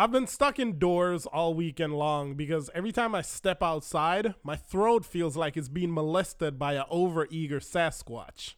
I've 0.00 0.12
been 0.12 0.28
stuck 0.28 0.60
indoors 0.60 1.26
all 1.26 1.54
weekend 1.54 1.92
long 1.92 2.34
because 2.34 2.70
every 2.72 2.92
time 2.92 3.16
I 3.16 3.22
step 3.22 3.64
outside, 3.64 4.36
my 4.44 4.54
throat 4.54 5.04
feels 5.04 5.36
like 5.36 5.56
it's 5.56 5.68
being 5.68 5.92
molested 5.92 6.56
by 6.56 6.74
an 6.74 6.84
overeager 6.88 7.58
Sasquatch. 7.58 8.54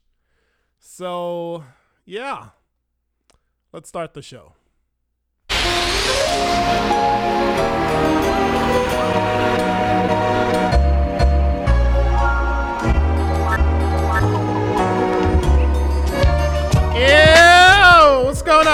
So, 0.78 1.64
yeah. 2.04 2.50
Let's 3.72 3.88
start 3.88 4.12
the 4.12 4.20
show. 4.20 4.52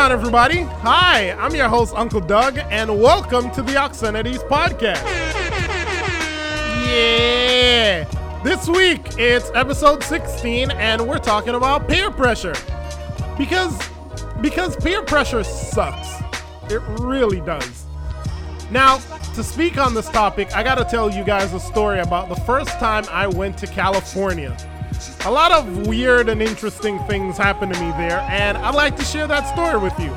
On, 0.07 0.13
everybody? 0.13 0.61
Hi, 0.61 1.33
I'm 1.33 1.53
your 1.53 1.69
host, 1.69 1.93
Uncle 1.97 2.21
Doug, 2.21 2.59
and 2.71 3.01
welcome 3.03 3.51
to 3.51 3.61
the 3.61 3.77
Obscenities 3.77 4.39
Podcast. 4.39 5.03
Yeah, 6.87 8.05
this 8.45 8.69
week 8.69 9.01
it's 9.19 9.51
episode 9.57 10.05
16, 10.05 10.71
and 10.71 11.09
we're 11.09 11.19
talking 11.19 11.57
about 11.57 11.89
peer 11.89 12.13
pressure 12.13 12.55
because 13.37 13.77
because 14.41 14.77
peer 14.77 15.03
pressure 15.03 15.43
sucks. 15.43 16.23
It 16.71 16.83
really 17.01 17.41
does. 17.41 17.87
Now, 18.71 18.99
to 19.35 19.43
speak 19.43 19.77
on 19.77 19.93
this 19.93 20.09
topic, 20.09 20.55
I 20.55 20.63
gotta 20.63 20.85
tell 20.85 21.11
you 21.11 21.25
guys 21.25 21.53
a 21.53 21.59
story 21.59 21.99
about 21.99 22.29
the 22.29 22.41
first 22.43 22.71
time 22.79 23.07
I 23.11 23.27
went 23.27 23.59
to 23.59 23.67
California. 23.67 24.57
A 25.25 25.31
lot 25.31 25.53
of 25.53 25.87
weird 25.87 26.29
and 26.29 26.41
interesting 26.41 26.99
things 27.01 27.37
happened 27.37 27.75
to 27.75 27.81
me 27.81 27.91
there, 27.93 28.21
and 28.31 28.57
I'd 28.59 28.75
like 28.75 28.97
to 28.97 29.05
share 29.05 29.27
that 29.27 29.49
story 29.53 29.79
with 29.79 29.99
you. 29.99 30.11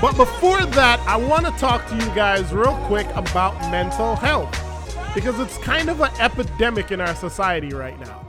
But 0.00 0.16
before 0.16 0.64
that, 0.64 1.00
I 1.06 1.16
want 1.16 1.46
to 1.46 1.52
talk 1.52 1.86
to 1.88 1.94
you 1.94 2.14
guys 2.14 2.52
real 2.52 2.76
quick 2.86 3.06
about 3.14 3.58
mental 3.70 4.14
health 4.14 4.52
because 5.14 5.40
it's 5.40 5.56
kind 5.58 5.88
of 5.88 6.00
an 6.02 6.10
epidemic 6.20 6.92
in 6.92 7.00
our 7.00 7.14
society 7.14 7.70
right 7.74 7.98
now. 7.98 8.28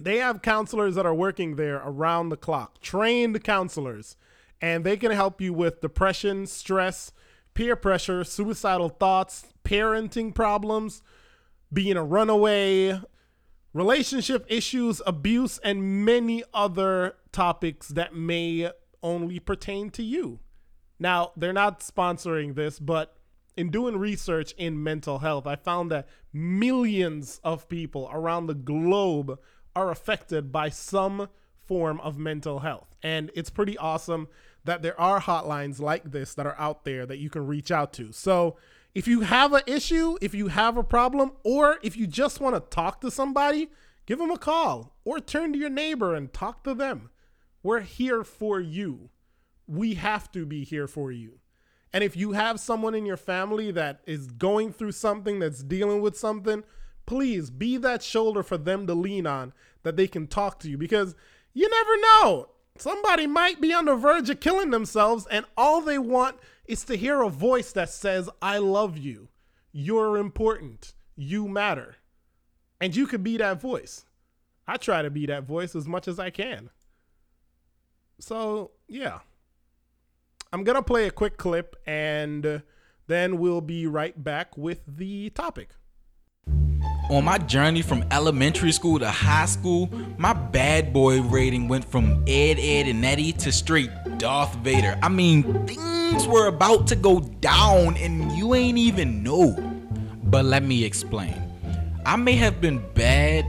they 0.00 0.16
have 0.18 0.42
counselors 0.42 0.96
that 0.96 1.06
are 1.06 1.14
working 1.14 1.54
there 1.56 1.80
around 1.84 2.28
the 2.28 2.36
clock 2.36 2.80
trained 2.80 3.42
counselors 3.44 4.16
and 4.60 4.84
they 4.84 4.96
can 4.96 5.10
help 5.10 5.40
you 5.40 5.52
with 5.52 5.80
depression 5.80 6.46
stress 6.46 7.10
peer 7.54 7.74
pressure 7.76 8.24
suicidal 8.24 8.88
thoughts 8.88 9.46
parenting 9.64 10.34
problems 10.34 11.02
being 11.72 11.96
a 11.96 12.04
runaway 12.04 13.00
relationship 13.72 14.44
issues 14.48 15.00
abuse 15.06 15.58
and 15.64 16.04
many 16.04 16.42
other 16.52 17.14
topics 17.32 17.88
that 17.88 18.14
may 18.14 18.70
only 19.02 19.40
pertain 19.40 19.90
to 19.90 20.02
you 20.02 20.38
now, 21.04 21.32
they're 21.36 21.52
not 21.52 21.80
sponsoring 21.80 22.54
this, 22.54 22.78
but 22.78 23.14
in 23.58 23.70
doing 23.70 23.98
research 23.98 24.54
in 24.56 24.82
mental 24.82 25.18
health, 25.18 25.46
I 25.46 25.54
found 25.54 25.90
that 25.90 26.08
millions 26.32 27.42
of 27.44 27.68
people 27.68 28.08
around 28.10 28.46
the 28.46 28.54
globe 28.54 29.38
are 29.76 29.90
affected 29.90 30.50
by 30.50 30.70
some 30.70 31.28
form 31.66 32.00
of 32.00 32.16
mental 32.16 32.60
health. 32.60 32.94
And 33.02 33.30
it's 33.34 33.50
pretty 33.50 33.76
awesome 33.76 34.28
that 34.64 34.80
there 34.80 34.98
are 34.98 35.20
hotlines 35.20 35.78
like 35.78 36.10
this 36.10 36.32
that 36.36 36.46
are 36.46 36.58
out 36.58 36.86
there 36.86 37.04
that 37.04 37.18
you 37.18 37.28
can 37.28 37.46
reach 37.46 37.70
out 37.70 37.92
to. 37.92 38.10
So, 38.10 38.56
if 38.94 39.06
you 39.06 39.20
have 39.20 39.52
an 39.52 39.62
issue, 39.66 40.16
if 40.22 40.34
you 40.34 40.48
have 40.48 40.78
a 40.78 40.82
problem, 40.82 41.32
or 41.42 41.80
if 41.82 41.98
you 41.98 42.06
just 42.06 42.40
want 42.40 42.54
to 42.54 42.60
talk 42.74 43.02
to 43.02 43.10
somebody, 43.10 43.68
give 44.06 44.18
them 44.18 44.30
a 44.30 44.38
call 44.38 44.94
or 45.04 45.20
turn 45.20 45.52
to 45.52 45.58
your 45.58 45.68
neighbor 45.68 46.14
and 46.14 46.32
talk 46.32 46.64
to 46.64 46.72
them. 46.72 47.10
We're 47.62 47.80
here 47.80 48.24
for 48.24 48.58
you 48.58 49.10
we 49.66 49.94
have 49.94 50.30
to 50.32 50.44
be 50.46 50.64
here 50.64 50.86
for 50.86 51.10
you. 51.10 51.38
And 51.92 52.02
if 52.02 52.16
you 52.16 52.32
have 52.32 52.58
someone 52.58 52.94
in 52.94 53.06
your 53.06 53.16
family 53.16 53.70
that 53.70 54.00
is 54.04 54.26
going 54.26 54.72
through 54.72 54.92
something, 54.92 55.38
that's 55.38 55.62
dealing 55.62 56.00
with 56.00 56.18
something, 56.18 56.64
please 57.06 57.50
be 57.50 57.76
that 57.78 58.02
shoulder 58.02 58.42
for 58.42 58.58
them 58.58 58.86
to 58.86 58.94
lean 58.94 59.26
on 59.26 59.52
that 59.84 59.96
they 59.96 60.08
can 60.08 60.26
talk 60.26 60.58
to 60.60 60.68
you 60.68 60.76
because 60.76 61.14
you 61.52 61.68
never 61.70 61.96
know. 62.00 62.48
Somebody 62.76 63.28
might 63.28 63.60
be 63.60 63.72
on 63.72 63.84
the 63.84 63.94
verge 63.94 64.28
of 64.28 64.40
killing 64.40 64.70
themselves, 64.70 65.28
and 65.30 65.46
all 65.56 65.80
they 65.80 65.98
want 65.98 66.38
is 66.66 66.84
to 66.86 66.96
hear 66.96 67.22
a 67.22 67.28
voice 67.28 67.70
that 67.72 67.90
says, 67.90 68.28
I 68.42 68.58
love 68.58 68.98
you. 68.98 69.28
You're 69.70 70.16
important. 70.18 70.94
You 71.14 71.46
matter. 71.46 71.96
And 72.80 72.96
you 72.96 73.06
could 73.06 73.22
be 73.22 73.36
that 73.36 73.60
voice. 73.60 74.04
I 74.66 74.76
try 74.78 75.02
to 75.02 75.10
be 75.10 75.26
that 75.26 75.44
voice 75.44 75.76
as 75.76 75.86
much 75.86 76.08
as 76.08 76.18
I 76.18 76.30
can. 76.30 76.70
So, 78.18 78.72
yeah. 78.88 79.20
I'm 80.54 80.62
going 80.62 80.76
to 80.76 80.82
play 80.82 81.08
a 81.08 81.10
quick 81.10 81.36
clip 81.36 81.74
and 81.84 82.62
then 83.08 83.38
we'll 83.38 83.60
be 83.60 83.88
right 83.88 84.22
back 84.22 84.56
with 84.56 84.82
the 84.86 85.30
topic. 85.30 85.70
On 87.10 87.24
my 87.24 87.38
journey 87.38 87.82
from 87.82 88.04
elementary 88.12 88.70
school 88.70 89.00
to 89.00 89.08
high 89.10 89.46
school, 89.46 89.90
my 90.16 90.32
bad 90.32 90.92
boy 90.92 91.22
rating 91.22 91.66
went 91.66 91.84
from 91.84 92.22
Ed, 92.28 92.60
Edd, 92.60 92.86
and 92.86 93.04
Eddy 93.04 93.32
to 93.32 93.50
straight 93.50 93.90
Darth 94.18 94.54
Vader. 94.58 94.96
I 95.02 95.08
mean, 95.08 95.66
things 95.66 96.28
were 96.28 96.46
about 96.46 96.86
to 96.86 96.94
go 96.94 97.18
down 97.18 97.96
and 97.96 98.30
you 98.30 98.54
ain't 98.54 98.78
even 98.78 99.24
know. 99.24 99.56
But 100.22 100.44
let 100.44 100.62
me 100.62 100.84
explain. 100.84 101.34
I 102.06 102.14
may 102.14 102.36
have 102.36 102.60
been 102.60 102.78
bad, 102.94 103.44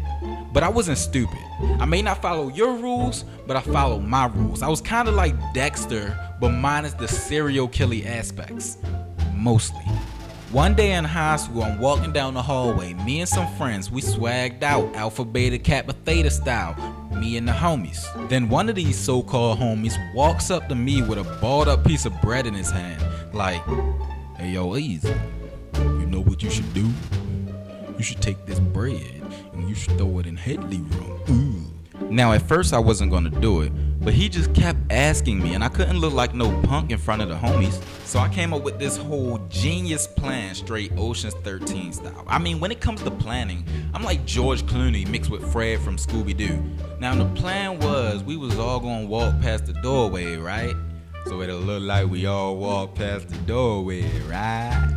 but 0.53 0.63
I 0.63 0.69
wasn't 0.69 0.97
stupid. 0.97 1.37
I 1.79 1.85
may 1.85 2.01
not 2.01 2.19
follow 2.19 2.49
your 2.49 2.73
rules, 2.77 3.25
but 3.45 3.55
I 3.55 3.61
follow 3.61 3.99
my 3.99 4.25
rules. 4.25 4.63
I 4.63 4.69
was 4.69 4.81
kind 4.81 5.07
of 5.07 5.13
like 5.13 5.35
Dexter 5.53 6.17
but 6.45 6.51
minus 6.51 6.93
the 6.93 7.07
serial 7.07 7.67
killing 7.67 8.05
aspects. 8.05 8.77
Mostly. 9.33 9.81
One 10.51 10.75
day 10.75 10.91
in 10.91 11.03
high 11.03 11.37
school, 11.37 11.63
I'm 11.63 11.79
walking 11.79 12.13
down 12.13 12.35
the 12.35 12.41
hallway. 12.43 12.93
Me 12.93 13.21
and 13.21 13.27
some 13.27 13.51
friends, 13.55 13.89
we 13.89 14.03
swagged 14.03 14.61
out, 14.61 14.95
alpha, 14.95 15.25
beta, 15.25 15.57
kappa, 15.57 15.93
theta 15.93 16.29
style. 16.29 16.75
Me 17.15 17.37
and 17.37 17.47
the 17.47 17.51
homies. 17.51 18.29
Then 18.29 18.47
one 18.47 18.69
of 18.69 18.75
these 18.75 18.95
so 18.95 19.23
called 19.23 19.57
homies 19.57 19.97
walks 20.13 20.51
up 20.51 20.69
to 20.69 20.75
me 20.75 21.01
with 21.01 21.17
a 21.17 21.23
balled 21.41 21.67
up 21.67 21.83
piece 21.83 22.05
of 22.05 22.13
bread 22.21 22.45
in 22.45 22.53
his 22.53 22.69
hand. 22.69 23.03
Like, 23.33 23.63
hey 24.37 24.51
yo, 24.51 24.75
easy. 24.75 25.15
You 25.73 26.05
know 26.05 26.21
what 26.21 26.43
you 26.43 26.51
should 26.51 26.71
do? 26.75 26.87
You 27.97 28.03
should 28.03 28.21
take 28.21 28.45
this 28.45 28.59
bread 28.59 29.23
and 29.53 29.67
you 29.67 29.73
should 29.73 29.97
throw 29.97 30.19
it 30.19 30.27
in 30.27 30.37
Headley 30.37 30.77
room. 30.77 31.21
Ooh. 31.31 31.75
Now, 32.11 32.33
at 32.33 32.43
first, 32.43 32.73
I 32.73 32.79
wasn't 32.79 33.11
gonna 33.11 33.29
do 33.29 33.61
it, 33.61 33.71
but 33.99 34.13
he 34.13 34.29
just 34.29 34.53
kept 34.53 34.74
asking 34.89 35.41
me, 35.41 35.53
and 35.53 35.63
I 35.63 35.69
couldn't 35.69 35.99
look 35.99 36.13
like 36.13 36.33
no 36.33 36.61
punk 36.61 36.91
in 36.91 36.97
front 36.97 37.21
of 37.21 37.29
the 37.29 37.35
homies. 37.35 37.81
So 38.05 38.19
I 38.19 38.29
came 38.29 38.53
up 38.53 38.63
with 38.63 38.79
this 38.79 38.97
whole 38.97 39.39
genius 39.49 40.07
plan, 40.07 40.55
straight 40.55 40.91
Ocean's 40.97 41.33
13 41.35 41.93
style. 41.93 42.23
I 42.27 42.39
mean, 42.39 42.59
when 42.59 42.71
it 42.71 42.81
comes 42.81 43.01
to 43.03 43.11
planning, 43.11 43.65
I'm 43.93 44.03
like 44.03 44.25
George 44.25 44.63
Clooney 44.63 45.07
mixed 45.07 45.29
with 45.29 45.51
Fred 45.51 45.79
from 45.79 45.97
Scooby 45.97 46.35
Doo. 46.35 46.63
Now, 46.99 47.15
the 47.15 47.25
plan 47.39 47.79
was 47.79 48.23
we 48.23 48.37
was 48.37 48.57
all 48.57 48.79
gonna 48.79 49.05
walk 49.05 49.39
past 49.41 49.65
the 49.65 49.73
doorway, 49.73 50.37
right? 50.37 50.75
So 51.25 51.41
it'll 51.41 51.59
look 51.59 51.81
like 51.81 52.07
we 52.07 52.27
all 52.27 52.55
walked 52.57 52.95
past 52.95 53.29
the 53.29 53.37
doorway, 53.39 54.03
right? 54.21 54.91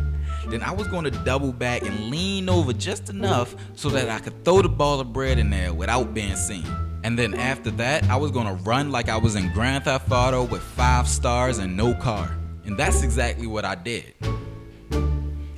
Then 0.47 0.63
I 0.63 0.71
was 0.71 0.87
to 0.87 1.11
double 1.23 1.53
back 1.53 1.83
and 1.83 2.09
lean 2.09 2.49
over 2.49 2.73
just 2.73 3.09
enough 3.09 3.55
so 3.75 3.89
that 3.89 4.09
I 4.09 4.19
could 4.19 4.43
throw 4.43 4.61
the 4.61 4.69
ball 4.69 4.99
of 4.99 5.13
bread 5.13 5.37
in 5.37 5.49
there 5.49 5.73
without 5.73 6.13
being 6.13 6.35
seen. 6.35 6.65
And 7.03 7.17
then 7.17 7.33
after 7.33 7.71
that, 7.71 8.03
I 8.09 8.17
was 8.17 8.31
gonna 8.31 8.55
run 8.55 8.91
like 8.91 9.09
I 9.09 9.17
was 9.17 9.35
in 9.35 9.51
Grand 9.53 9.85
Theft 9.85 10.11
Auto 10.11 10.43
with 10.43 10.61
five 10.61 11.07
stars 11.07 11.57
and 11.57 11.75
no 11.77 11.93
car. 11.93 12.35
And 12.65 12.77
that's 12.77 13.03
exactly 13.03 13.47
what 13.47 13.65
I 13.65 13.75
did. 13.75 14.13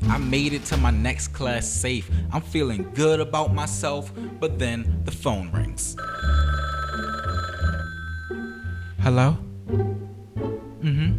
I 0.10 0.18
made 0.18 0.54
it 0.54 0.66
to 0.66 0.78
my 0.78 0.92
next 0.92 1.30
class 1.30 1.68
safe. 1.68 2.10
I'm 2.32 2.42
feeling 2.42 2.90
good 2.94 3.20
about 3.20 3.54
myself, 3.54 4.12
but 4.40 4.60
then 4.60 5.02
the 5.06 5.12
phone 5.12 5.52
rings. 5.52 5.96
Hello? 9.00 9.38
Mm 9.68 10.96
hmm. 10.96 11.12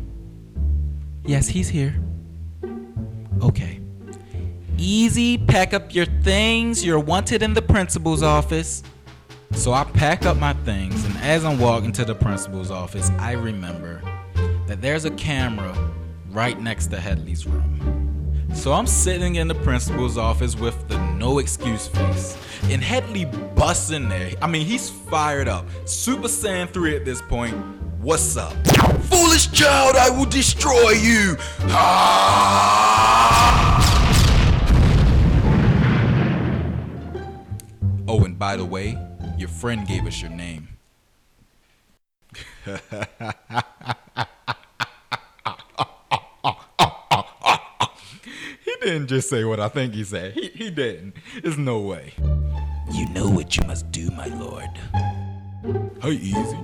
Yes, 1.24 1.48
he's 1.48 1.68
here. 1.68 1.94
Okay. 3.42 3.80
Easy, 4.78 5.38
pack 5.38 5.72
up 5.74 5.94
your 5.94 6.06
things. 6.22 6.84
You're 6.84 7.00
wanted 7.00 7.42
in 7.42 7.54
the 7.54 7.62
principal's 7.62 8.22
office. 8.22 8.82
So 9.54 9.72
I 9.72 9.84
pack 9.84 10.26
up 10.26 10.38
my 10.38 10.54
things, 10.64 11.04
and 11.04 11.16
as 11.18 11.44
I'm 11.44 11.58
walking 11.58 11.92
to 11.92 12.04
the 12.04 12.14
principal's 12.14 12.70
office, 12.70 13.10
I 13.18 13.32
remember 13.32 14.02
that 14.66 14.80
there's 14.80 15.04
a 15.04 15.10
camera 15.12 15.76
right 16.30 16.60
next 16.60 16.88
to 16.88 16.98
Headley's 16.98 17.46
room. 17.46 18.48
So 18.54 18.72
I'm 18.72 18.86
sitting 18.86 19.36
in 19.36 19.48
the 19.48 19.54
principal's 19.54 20.18
office 20.18 20.56
with 20.56 20.88
the 20.88 20.98
no 21.14 21.38
excuse 21.38 21.86
face. 21.86 22.36
And 22.64 22.82
Headley 22.82 23.24
busts 23.24 23.90
in 23.90 24.08
there. 24.08 24.32
I 24.42 24.46
mean, 24.46 24.66
he's 24.66 24.90
fired 24.90 25.48
up. 25.48 25.66
Super 25.84 26.28
Saiyan 26.28 26.68
3 26.70 26.96
at 26.96 27.04
this 27.04 27.22
point. 27.22 27.54
What's 28.00 28.36
up? 28.36 28.52
Foolish 29.04 29.52
child, 29.52 29.96
I 29.96 30.10
will 30.10 30.26
destroy 30.26 30.90
you! 30.90 31.36
Ah! 31.68 32.72
Oh, 38.08 38.24
and 38.24 38.38
by 38.38 38.56
the 38.56 38.64
way, 38.64 38.98
your 39.42 39.48
friend 39.48 39.88
gave 39.88 40.06
us 40.06 40.22
your 40.22 40.30
name. 40.30 40.68
he 42.64 42.76
didn't 48.80 49.08
just 49.08 49.28
say 49.28 49.42
what 49.42 49.58
I 49.58 49.66
think 49.66 49.94
he 49.94 50.04
said. 50.04 50.34
He, 50.34 50.46
he 50.54 50.70
didn't. 50.70 51.14
There's 51.42 51.58
no 51.58 51.80
way. 51.80 52.14
You 52.92 53.08
know 53.08 53.28
what 53.28 53.56
you 53.56 53.66
must 53.66 53.90
do, 53.90 54.12
my 54.12 54.26
lord. 54.26 54.68
Hey, 56.00 56.12
easy. 56.12 56.58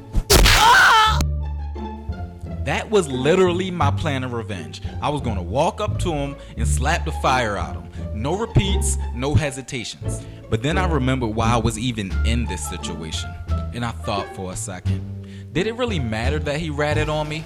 That 2.65 2.89
was 2.91 3.09
literally 3.09 3.73
my 3.73 3.91
plan 3.91 4.23
of 4.23 4.35
revenge. 4.35 4.83
I 5.03 5.09
was 5.09 5.21
gonna 5.21 5.43
walk 5.43 5.81
up 5.81 5.99
to 6.01 6.13
him 6.13 6.37
and 6.57 6.69
slap 6.69 7.05
the 7.05 7.13
fire 7.13 7.57
out 7.57 7.75
of 7.75 7.83
him. 7.83 8.23
No 8.23 8.39
repeats, 8.39 8.99
no 9.17 9.35
hesitations. 9.35 10.25
But 10.51 10.63
then 10.63 10.79
I 10.79 10.87
remembered 10.87 11.29
why 11.29 11.53
I 11.53 11.57
was 11.57 11.79
even 11.79 12.13
in 12.25 12.47
this 12.47 12.67
situation. 12.69 13.31
And 13.75 13.85
I 13.85 13.91
thought 13.91 14.35
for 14.35 14.53
a 14.53 14.57
second 14.57 15.15
did 15.53 15.67
it 15.67 15.75
really 15.77 15.99
matter 15.99 16.39
that 16.39 16.61
he 16.61 16.71
ratted 16.71 17.09
on 17.09 17.29
me? 17.29 17.43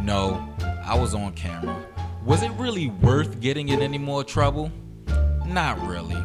No, 0.00 0.48
I 0.84 0.98
was 0.98 1.14
on 1.14 1.32
camera. 1.34 1.84
Was 2.24 2.42
it 2.42 2.50
really 2.52 2.88
worth 2.88 3.40
getting 3.40 3.68
in 3.68 3.82
any 3.82 3.98
more 3.98 4.22
trouble? 4.22 4.70
Not 5.44 5.78
really. 5.86 6.22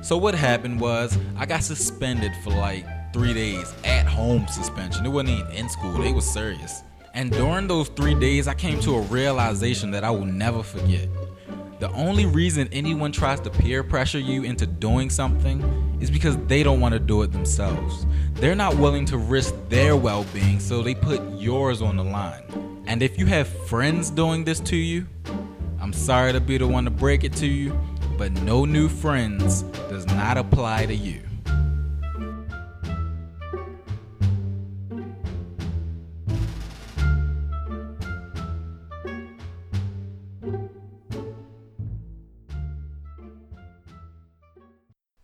So 0.00 0.16
what 0.16 0.34
happened 0.34 0.80
was 0.80 1.18
I 1.36 1.44
got 1.44 1.62
suspended 1.62 2.32
for 2.42 2.50
like 2.50 2.86
three 3.12 3.34
days 3.34 3.74
at 3.84 4.06
home 4.06 4.46
suspension. 4.46 5.04
It 5.04 5.10
wasn't 5.10 5.40
even 5.40 5.50
in 5.52 5.68
school, 5.68 5.92
they 5.98 6.12
was 6.12 6.24
serious. 6.24 6.82
And 7.12 7.32
during 7.32 7.66
those 7.66 7.88
three 7.88 8.14
days, 8.14 8.46
I 8.46 8.54
came 8.54 8.80
to 8.80 8.94
a 8.94 9.00
realization 9.02 9.90
that 9.90 10.04
I 10.04 10.10
will 10.10 10.24
never 10.24 10.62
forget. 10.62 11.08
The 11.80 11.90
only 11.92 12.26
reason 12.26 12.68
anyone 12.72 13.10
tries 13.10 13.40
to 13.40 13.48
peer 13.48 13.82
pressure 13.82 14.18
you 14.18 14.42
into 14.42 14.66
doing 14.66 15.08
something 15.08 15.96
is 15.98 16.10
because 16.10 16.36
they 16.46 16.62
don't 16.62 16.78
want 16.78 16.92
to 16.92 16.98
do 16.98 17.22
it 17.22 17.32
themselves. 17.32 18.04
They're 18.34 18.54
not 18.54 18.76
willing 18.76 19.06
to 19.06 19.16
risk 19.16 19.54
their 19.70 19.96
well 19.96 20.26
being, 20.34 20.60
so 20.60 20.82
they 20.82 20.94
put 20.94 21.22
yours 21.38 21.80
on 21.80 21.96
the 21.96 22.04
line. 22.04 22.84
And 22.86 23.02
if 23.02 23.18
you 23.18 23.24
have 23.26 23.48
friends 23.66 24.10
doing 24.10 24.44
this 24.44 24.60
to 24.60 24.76
you, 24.76 25.06
I'm 25.80 25.94
sorry 25.94 26.34
to 26.34 26.40
be 26.40 26.58
the 26.58 26.66
one 26.66 26.84
to 26.84 26.90
break 26.90 27.24
it 27.24 27.32
to 27.36 27.46
you, 27.46 27.80
but 28.18 28.30
no 28.42 28.66
new 28.66 28.90
friends 28.90 29.62
does 29.88 30.06
not 30.08 30.36
apply 30.36 30.84
to 30.84 30.94
you. 30.94 31.29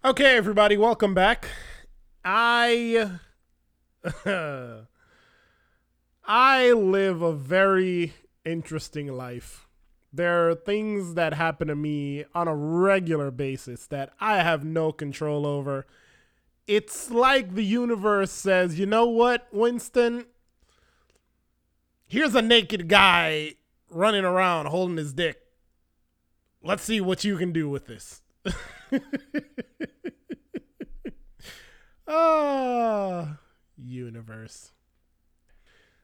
Okay, 0.06 0.37
everybody, 0.37 0.76
welcome 0.76 1.14
back. 1.14 1.49
I 2.25 3.19
I 6.25 6.70
live 6.70 7.23
a 7.23 7.32
very 7.32 8.14
interesting 8.44 9.08
life. 9.08 9.67
There 10.12 10.49
are 10.49 10.55
things 10.55 11.14
that 11.14 11.35
happen 11.35 11.67
to 11.67 11.75
me 11.75 12.25
on 12.37 12.47
a 12.47 12.55
regular 12.55 13.32
basis 13.32 13.88
that 13.88 14.12
I 14.20 14.44
have 14.44 14.64
no 14.64 14.93
control 14.93 15.44
over. 15.44 15.88
It's 16.69 17.11
like 17.11 17.56
the 17.56 17.64
universe 17.64 18.31
says, 18.31 18.79
"You 18.79 18.87
know 18.87 19.06
what, 19.06 19.49
Winston? 19.50 20.26
Here's 22.06 22.37
a 22.37 22.43
naked 22.43 22.87
guy 22.87 23.55
running 23.91 24.25
around 24.25 24.67
holding 24.67 24.99
his 24.99 25.12
dick. 25.12 25.43
Let's 26.62 26.85
see 26.85 27.00
what 27.00 27.25
you 27.25 27.37
can 27.37 27.50
do 27.50 27.69
with 27.69 27.87
this." 27.87 28.23
Ah, 32.09 33.38
universe. 33.77 34.73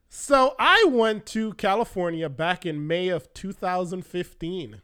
So 0.09 0.55
I 0.59 0.85
went 0.89 1.27
to 1.27 1.55
California 1.55 2.29
back 2.29 2.67
in 2.67 2.87
May 2.87 3.09
of 3.09 3.33
2015. 3.35 4.83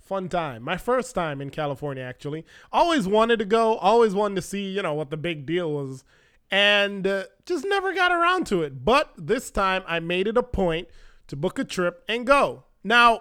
Fun 0.00 0.28
time. 0.28 0.62
My 0.62 0.78
first 0.78 1.14
time 1.14 1.42
in 1.42 1.50
California, 1.50 2.02
actually. 2.02 2.46
Always 2.72 3.06
wanted 3.06 3.38
to 3.40 3.44
go, 3.44 3.76
always 3.76 4.14
wanted 4.14 4.36
to 4.36 4.42
see, 4.42 4.70
you 4.70 4.82
know, 4.82 4.94
what 4.94 5.10
the 5.10 5.18
big 5.18 5.44
deal 5.44 5.70
was, 5.70 6.04
and 6.50 7.06
uh, 7.06 7.24
just 7.44 7.66
never 7.66 7.92
got 7.92 8.10
around 8.10 8.46
to 8.46 8.62
it. 8.62 8.84
But 8.84 9.12
this 9.18 9.50
time 9.50 9.82
I 9.86 10.00
made 10.00 10.26
it 10.26 10.38
a 10.38 10.42
point 10.42 10.88
to 11.26 11.36
book 11.36 11.58
a 11.58 11.64
trip 11.64 12.02
and 12.08 12.26
go. 12.26 12.64
Now, 12.82 13.20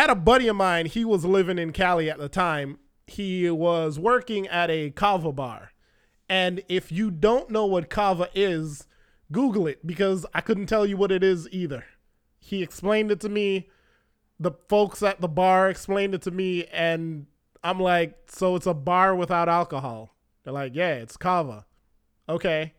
had 0.00 0.10
a 0.10 0.14
buddy 0.14 0.48
of 0.48 0.56
mine, 0.56 0.86
he 0.86 1.04
was 1.04 1.24
living 1.24 1.58
in 1.58 1.72
Cali 1.72 2.10
at 2.10 2.18
the 2.18 2.28
time. 2.28 2.78
He 3.06 3.48
was 3.50 3.98
working 3.98 4.46
at 4.48 4.70
a 4.70 4.90
kava 4.90 5.32
bar. 5.32 5.70
And 6.28 6.62
if 6.68 6.90
you 6.90 7.10
don't 7.10 7.50
know 7.50 7.66
what 7.66 7.90
kava 7.90 8.28
is, 8.34 8.86
Google 9.30 9.66
it 9.66 9.86
because 9.86 10.26
I 10.34 10.40
couldn't 10.40 10.66
tell 10.66 10.86
you 10.86 10.96
what 10.96 11.12
it 11.12 11.22
is 11.22 11.48
either. 11.50 11.84
He 12.38 12.62
explained 12.62 13.10
it 13.10 13.20
to 13.20 13.28
me. 13.28 13.68
The 14.38 14.52
folks 14.68 15.02
at 15.02 15.20
the 15.20 15.28
bar 15.28 15.70
explained 15.70 16.14
it 16.14 16.22
to 16.22 16.30
me. 16.30 16.64
And 16.66 17.26
I'm 17.62 17.80
like, 17.80 18.16
so 18.26 18.56
it's 18.56 18.66
a 18.66 18.74
bar 18.74 19.14
without 19.14 19.48
alcohol. 19.48 20.14
They're 20.42 20.52
like, 20.52 20.74
yeah, 20.74 20.94
it's 20.94 21.16
kava. 21.16 21.66
Okay. 22.28 22.74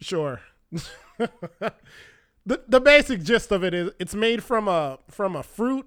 Sure. 0.00 0.40
the 1.18 1.72
the 2.68 2.80
basic 2.80 3.22
gist 3.22 3.52
of 3.52 3.64
it 3.64 3.72
is 3.72 3.90
it's 3.98 4.14
made 4.14 4.42
from 4.42 4.68
a 4.68 4.98
from 5.08 5.36
a 5.36 5.42
fruit 5.42 5.86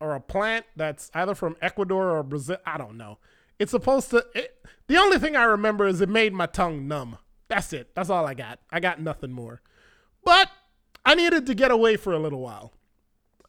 or 0.00 0.14
a 0.14 0.20
plant 0.20 0.66
that's 0.76 1.10
either 1.14 1.34
from 1.34 1.56
Ecuador 1.60 2.16
or 2.16 2.22
Brazil. 2.22 2.58
I 2.64 2.78
don't 2.78 2.96
know. 2.96 3.18
It's 3.58 3.72
supposed 3.72 4.10
to. 4.10 4.24
It, 4.34 4.56
the 4.86 4.96
only 4.96 5.18
thing 5.18 5.36
I 5.36 5.44
remember 5.44 5.86
is 5.86 6.00
it 6.00 6.08
made 6.08 6.32
my 6.32 6.46
tongue 6.46 6.86
numb. 6.86 7.18
That's 7.48 7.72
it. 7.72 7.94
That's 7.94 8.10
all 8.10 8.26
I 8.26 8.34
got. 8.34 8.60
I 8.70 8.80
got 8.80 9.00
nothing 9.00 9.32
more. 9.32 9.62
But 10.24 10.50
I 11.04 11.14
needed 11.14 11.46
to 11.46 11.54
get 11.54 11.70
away 11.70 11.96
for 11.96 12.12
a 12.12 12.18
little 12.18 12.40
while. 12.40 12.72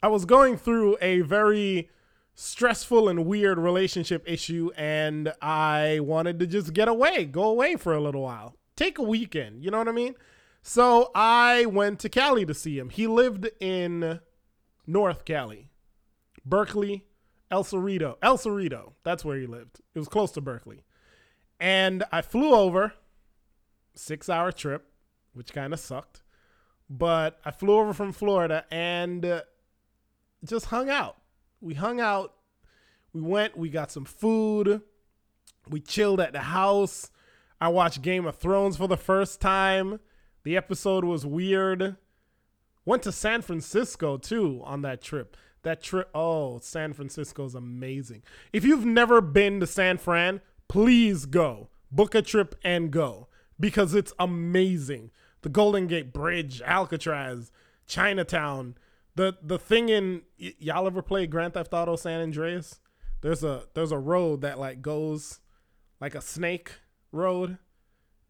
I 0.01 0.08
was 0.08 0.25
going 0.25 0.58
through 0.58 0.98
a 1.01 1.22
very 1.22 1.89
stressful 2.34 3.10
and 3.10 3.25
weird 3.25 3.60
relationship 3.60 4.24
issue, 4.25 4.72
and 4.77 5.34
I 5.41 6.00
wanted 6.00 6.39
to 6.39 6.48
just 6.48 6.72
get 6.72 6.88
away, 6.88 7.25
go 7.25 7.44
away 7.44 7.75
for 7.75 7.94
a 7.94 8.00
little 8.00 8.22
while, 8.22 8.56
take 8.77 8.98
a 8.98 9.03
weekend. 9.03 9.62
You 9.62 9.72
know 9.72 9.77
what 9.77 9.89
I 9.89 9.91
mean? 9.91 10.15
So 10.62 11.12
I 11.13 11.65
went 11.65 12.00
to 12.00 12.10
Cali 12.10 12.46
to 12.46 12.53
see 12.53 12.79
him. 12.79 12.89
He 12.89 13.08
lived 13.08 13.50
in 13.60 14.22
North 14.88 15.25
Cali, 15.25 15.69
Berkeley, 16.50 17.06
El 17.51 17.63
Cerrito. 17.63 18.18
El 18.22 18.38
Cerrito. 18.38 18.94
That's 19.03 19.24
where 19.24 19.38
he 19.38 19.46
lived. 19.46 19.79
It 19.94 20.00
was 20.00 20.08
close 20.08 20.32
to 20.32 20.41
Berkeley. 20.41 20.84
And 21.60 22.03
I 22.12 22.22
flew 22.22 22.53
over, 22.53 22.94
six 23.94 24.29
hour 24.29 24.51
trip, 24.51 24.86
which 25.34 25.53
kind 25.53 25.74
of 25.74 25.79
sucked. 25.79 26.24
But 26.89 27.39
I 27.46 27.51
flew 27.51 27.77
over 27.77 27.94
from 27.94 28.12
Florida 28.12 28.65
and 28.72 29.24
uh, 29.25 29.41
just 30.44 30.68
hung 30.68 30.89
out. 30.89 31.18
We 31.62 31.75
hung 31.75 32.00
out. 32.00 32.34
We 33.13 33.22
went, 33.22 33.58
we 33.58 33.70
got 33.70 33.91
some 33.91 34.06
food. 34.06 34.82
We 35.68 35.82
chilled 35.82 36.20
at 36.20 36.34
the 36.34 36.39
house. 36.39 37.12
I 37.62 37.68
watched 37.68 38.01
Game 38.01 38.25
of 38.25 38.38
Thrones 38.38 38.77
for 38.77 38.88
the 38.88 38.98
first 38.98 39.41
time. 39.41 40.00
The 40.44 40.56
episode 40.56 41.03
was 41.03 41.25
weird. 41.25 41.98
Went 42.86 43.03
to 43.03 43.12
San 43.12 43.41
Francisco 43.41 44.18
too 44.18 44.62
on 44.63 44.82
that 44.84 45.01
trip. 45.01 45.36
That 45.63 45.84
trip, 45.84 46.10
oh, 46.16 46.60
San 46.60 46.94
Francisco 46.94 47.46
is 47.46 47.56
amazing. 47.56 48.24
If 48.54 48.63
you've 48.63 48.86
never 48.86 49.20
been 49.22 49.60
to 49.60 49.68
San 49.68 49.98
Fran, 49.98 50.42
please 50.68 51.25
go. 51.25 51.70
Book 51.92 52.16
a 52.16 52.22
trip 52.22 52.56
and 52.63 52.92
go 52.92 53.28
because 53.60 53.94
it's 53.94 54.13
amazing. 54.20 55.12
The 55.42 55.50
Golden 55.50 55.88
Gate 55.88 56.13
Bridge, 56.13 56.62
Alcatraz, 56.62 57.51
Chinatown, 57.88 58.75
the 59.16 59.36
the 59.42 59.58
thing 59.60 59.89
in 59.89 60.22
y- 60.39 60.54
y'all 60.60 60.88
ever 60.88 61.01
play 61.01 61.28
Grand 61.28 61.54
Theft 61.56 61.74
Auto 61.74 61.96
San 61.96 62.22
Andreas? 62.22 62.80
There's 63.22 63.44
a 63.44 63.63
there's 63.74 63.92
a 63.92 63.98
road 63.98 64.42
that 64.42 64.60
like 64.60 64.82
goes 64.82 65.39
like 66.00 66.16
a 66.16 66.22
snake 66.22 66.74
road 67.12 67.58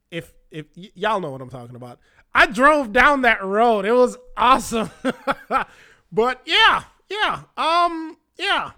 if 0.09 0.33
if 0.49 0.65
y- 0.75 0.91
y'all 0.95 1.19
know 1.19 1.31
what 1.31 1.41
I'm 1.41 1.49
talking 1.49 1.75
about. 1.75 1.99
I 2.33 2.45
drove 2.47 2.91
down 2.93 3.21
that 3.21 3.43
road. 3.43 3.85
It 3.85 3.91
was 3.91 4.17
awesome. 4.37 4.89
but 6.11 6.41
yeah, 6.45 6.83
yeah. 7.09 7.43
Um 7.57 8.17
yeah. 8.37 8.71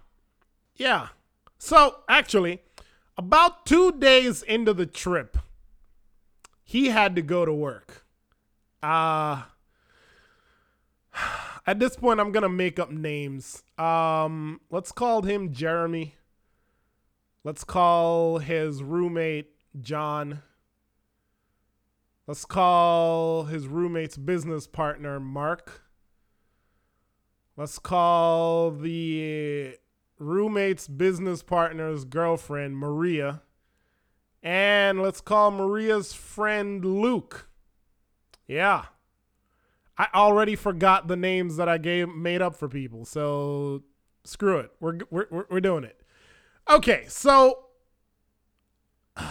Yeah. 0.75 1.09
So, 1.59 1.97
actually, 2.09 2.59
about 3.17 3.67
2 3.67 3.99
days 3.99 4.41
into 4.41 4.73
the 4.73 4.87
trip, 4.87 5.37
he 6.63 6.87
had 6.87 7.15
to 7.15 7.21
go 7.21 7.45
to 7.45 7.53
work. 7.53 8.05
Uh 8.81 9.43
at 11.67 11.79
this 11.79 11.95
point 11.95 12.19
I'm 12.19 12.31
to 12.43 12.49
make 12.49 12.79
up 12.79 12.91
names. 12.91 13.63
Um 13.77 14.61
let's 14.69 14.91
call 14.91 15.23
him 15.23 15.53
Jeremy. 15.53 16.15
Let's 17.43 17.63
call 17.63 18.37
his 18.37 18.83
roommate 18.83 19.49
John. 19.79 20.43
Let's 22.27 22.45
call 22.45 23.45
his 23.45 23.67
roommate's 23.67 24.15
business 24.15 24.67
partner 24.67 25.19
Mark. 25.19 25.81
Let's 27.57 27.79
call 27.79 28.71
the 28.71 29.75
roommate's 30.17 30.87
business 30.87 31.43
partner's 31.43 32.05
girlfriend 32.05 32.77
Maria. 32.77 33.41
And 34.43 35.01
let's 35.01 35.21
call 35.21 35.51
Maria's 35.51 36.13
friend 36.13 36.83
Luke. 36.83 37.49
Yeah. 38.47 38.85
I 39.97 40.07
already 40.15 40.55
forgot 40.55 41.07
the 41.07 41.15
names 41.15 41.57
that 41.57 41.69
I 41.69 41.77
gave 41.77 42.09
made 42.09 42.41
up 42.41 42.55
for 42.55 42.67
people. 42.67 43.05
So 43.05 43.83
screw 44.23 44.57
it. 44.57 44.71
We're 44.79 44.99
we're 45.09 45.45
we're 45.49 45.61
doing 45.61 45.83
it. 45.83 46.01
Okay, 46.69 47.05
so 47.07 47.65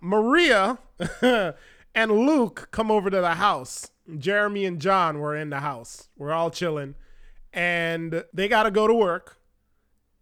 Maria 0.00 0.78
and 1.94 2.12
Luke 2.12 2.68
come 2.70 2.90
over 2.90 3.10
to 3.10 3.20
the 3.20 3.34
house. 3.34 3.90
Jeremy 4.16 4.64
and 4.64 4.80
John 4.80 5.18
were 5.18 5.36
in 5.36 5.50
the 5.50 5.60
house. 5.60 6.08
We're 6.16 6.32
all 6.32 6.50
chilling. 6.50 6.94
And 7.52 8.24
they 8.32 8.48
got 8.48 8.64
to 8.64 8.70
go 8.70 8.86
to 8.86 8.94
work. 8.94 9.38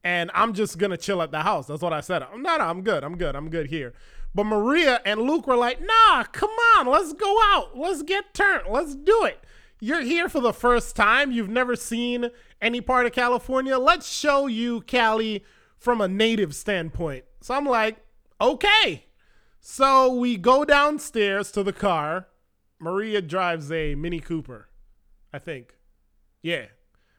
And 0.04 0.30
I'm 0.34 0.54
just 0.54 0.78
going 0.78 0.90
to 0.90 0.96
chill 0.96 1.20
at 1.20 1.32
the 1.32 1.40
house. 1.40 1.66
That's 1.66 1.82
what 1.82 1.92
I 1.92 2.00
said. 2.00 2.22
No, 2.36 2.56
no, 2.56 2.64
I'm 2.64 2.82
good. 2.82 3.02
I'm 3.02 3.18
good. 3.18 3.34
I'm 3.34 3.50
good 3.50 3.66
here. 3.66 3.92
But 4.34 4.44
Maria 4.44 5.00
and 5.04 5.22
Luke 5.22 5.46
were 5.46 5.56
like, 5.56 5.80
nah, 5.80 6.24
come 6.24 6.50
on. 6.76 6.86
Let's 6.86 7.12
go 7.12 7.38
out. 7.46 7.76
Let's 7.76 8.02
get 8.02 8.32
turned. 8.34 8.68
Let's 8.70 8.94
do 8.94 9.24
it. 9.24 9.40
You're 9.80 10.02
here 10.02 10.28
for 10.28 10.40
the 10.40 10.52
first 10.52 10.94
time. 10.94 11.32
You've 11.32 11.48
never 11.48 11.74
seen 11.74 12.30
any 12.62 12.80
part 12.80 13.06
of 13.06 13.12
California. 13.12 13.78
Let's 13.78 14.10
show 14.10 14.46
you 14.46 14.82
Cali 14.82 15.44
from 15.78 16.00
a 16.00 16.08
native 16.08 16.54
standpoint. 16.54 17.24
So 17.40 17.54
I'm 17.54 17.66
like, 17.66 17.96
okay. 18.40 19.06
So 19.60 20.14
we 20.14 20.36
go 20.36 20.64
downstairs 20.64 21.50
to 21.52 21.62
the 21.62 21.72
car. 21.72 22.28
Maria 22.78 23.20
drives 23.20 23.72
a 23.72 23.94
Mini 23.94 24.20
Cooper, 24.20 24.68
I 25.32 25.38
think. 25.38 25.74
Yeah. 26.42 26.66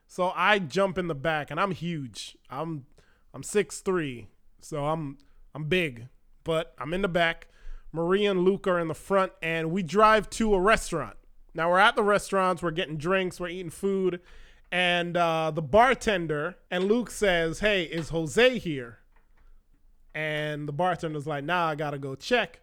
So 0.07 0.31
I 0.35 0.59
jump 0.59 0.97
in 0.97 1.07
the 1.07 1.15
back 1.15 1.51
and 1.51 1.59
I'm 1.59 1.71
huge. 1.71 2.37
I'm 2.49 2.85
I'm 3.33 3.43
6'3. 3.43 4.27
So 4.61 4.85
I'm 4.85 5.17
I'm 5.53 5.65
big, 5.65 6.07
but 6.43 6.73
I'm 6.79 6.93
in 6.93 7.01
the 7.01 7.07
back. 7.07 7.47
Maria 7.91 8.31
and 8.31 8.41
Luke 8.41 8.67
are 8.67 8.79
in 8.79 8.87
the 8.87 8.95
front 8.95 9.33
and 9.41 9.71
we 9.71 9.83
drive 9.83 10.29
to 10.31 10.53
a 10.55 10.59
restaurant. 10.59 11.17
Now 11.53 11.69
we're 11.69 11.79
at 11.79 11.95
the 11.95 12.03
restaurants, 12.03 12.61
we're 12.61 12.71
getting 12.71 12.97
drinks, 12.97 13.39
we're 13.39 13.49
eating 13.49 13.71
food, 13.71 14.21
and 14.71 15.17
uh, 15.17 15.51
the 15.51 15.61
bartender 15.61 16.55
and 16.69 16.85
Luke 16.85 17.09
says, 17.09 17.59
"Hey, 17.59 17.83
is 17.83 18.09
Jose 18.09 18.59
here?" 18.59 18.99
And 20.13 20.67
the 20.67 20.73
bartender's 20.73 21.25
like, 21.25 21.43
"Nah, 21.43 21.69
I 21.69 21.75
gotta 21.75 21.97
go 21.97 22.15
check." 22.15 22.61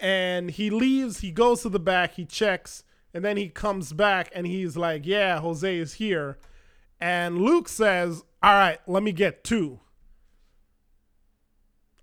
And 0.00 0.50
he 0.50 0.70
leaves. 0.70 1.20
He 1.20 1.30
goes 1.30 1.62
to 1.62 1.68
the 1.68 1.80
back. 1.80 2.14
He 2.14 2.24
checks, 2.24 2.84
and 3.12 3.24
then 3.24 3.36
he 3.36 3.48
comes 3.48 3.92
back 3.92 4.30
and 4.34 4.46
he's 4.46 4.76
like, 4.76 5.04
"Yeah, 5.04 5.40
Jose 5.40 5.76
is 5.76 5.94
here." 5.94 6.38
And 7.00 7.38
Luke 7.38 7.68
says, 7.68 8.22
"All 8.42 8.54
right, 8.54 8.78
let 8.86 9.02
me 9.02 9.12
get 9.12 9.44
two. 9.44 9.80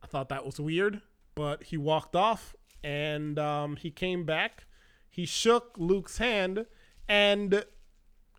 I 0.01 0.07
thought 0.07 0.29
that 0.29 0.45
was 0.45 0.59
weird, 0.59 1.01
but 1.35 1.63
he 1.63 1.77
walked 1.77 2.15
off, 2.15 2.55
and 2.83 3.39
um, 3.39 3.75
he 3.77 3.89
came 3.89 4.25
back. 4.25 4.65
He 5.09 5.25
shook 5.25 5.75
Luke's 5.77 6.17
hand, 6.17 6.65
and 7.07 7.65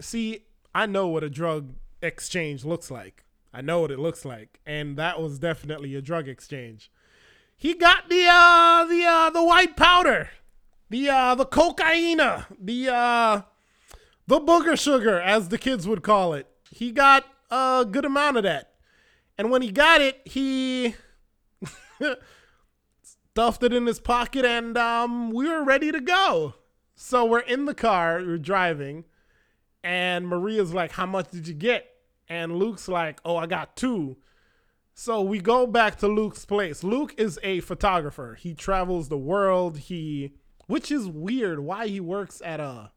see, 0.01 0.47
I 0.75 0.87
know 0.87 1.09
what 1.09 1.25
a 1.25 1.31
drug 1.31 1.75
exchange 2.03 2.65
looks 2.65 2.91
like. 2.91 3.25
I 3.53 3.61
know 3.61 3.81
what 3.81 3.93
it 3.93 3.99
looks 3.99 4.25
like, 4.25 4.61
and 4.67 4.97
that 4.97 5.21
was 5.21 5.39
definitely 5.39 5.95
a 5.95 6.03
drug 6.03 6.29
exchange. 6.29 6.91
He 7.57 7.75
got 7.75 8.09
the 8.09 8.27
uh 8.29 8.85
the 8.85 9.05
uh 9.05 9.31
the 9.31 9.45
white 9.45 9.77
powder, 9.77 10.31
the 10.91 11.09
uh 11.09 11.35
the 11.37 11.47
cocaina, 11.47 12.47
the 12.61 12.89
uh 12.93 13.43
the 14.27 14.41
booger 14.41 14.79
sugar 14.79 15.21
as 15.21 15.49
the 15.49 15.59
kids 15.59 15.87
would 15.87 16.03
call 16.03 16.33
it. 16.35 16.47
He 16.71 16.91
got 16.93 17.25
a 17.51 17.87
good 17.89 18.05
amount 18.05 18.37
of 18.37 18.43
that. 18.45 18.73
And 19.37 19.51
when 19.51 19.63
he 19.63 19.71
got 19.71 20.01
it, 20.01 20.21
he 20.25 20.95
stuffed 23.33 23.63
it 23.63 23.73
in 23.73 23.87
his 23.87 24.01
pocket 24.01 24.45
and 24.45 24.77
um 24.79 25.31
we 25.31 25.49
were 25.49 25.65
ready 25.65 25.91
to 25.93 26.01
go. 26.01 26.55
So 26.95 27.25
we're 27.25 27.41
in 27.41 27.65
the 27.65 27.75
car, 27.75 28.19
we're 28.19 28.39
driving, 28.39 29.05
and 29.83 30.29
Maria's 30.29 30.73
like, 30.73 30.93
How 30.93 31.07
much 31.07 31.31
did 31.31 31.49
you 31.49 31.55
get? 31.55 31.87
And 32.29 32.57
Luke's 32.57 32.89
like, 32.89 33.21
Oh, 33.25 33.37
I 33.37 33.47
got 33.47 33.77
two. 33.77 34.17
So 34.95 35.21
we 35.21 35.41
go 35.41 35.67
back 35.67 35.99
to 35.99 36.09
Luke's 36.09 36.45
place. 36.45 36.85
Luke 36.85 37.15
is 37.19 37.39
a 37.43 37.59
photographer. 37.61 38.37
He 38.41 38.55
travels 38.55 39.09
the 39.09 39.19
world. 39.19 39.79
He 39.79 40.35
which 40.67 40.91
is 40.91 41.09
weird 41.09 41.61
why 41.61 41.89
he 41.89 42.01
works 42.01 42.41
at 42.45 42.61
a 42.61 42.93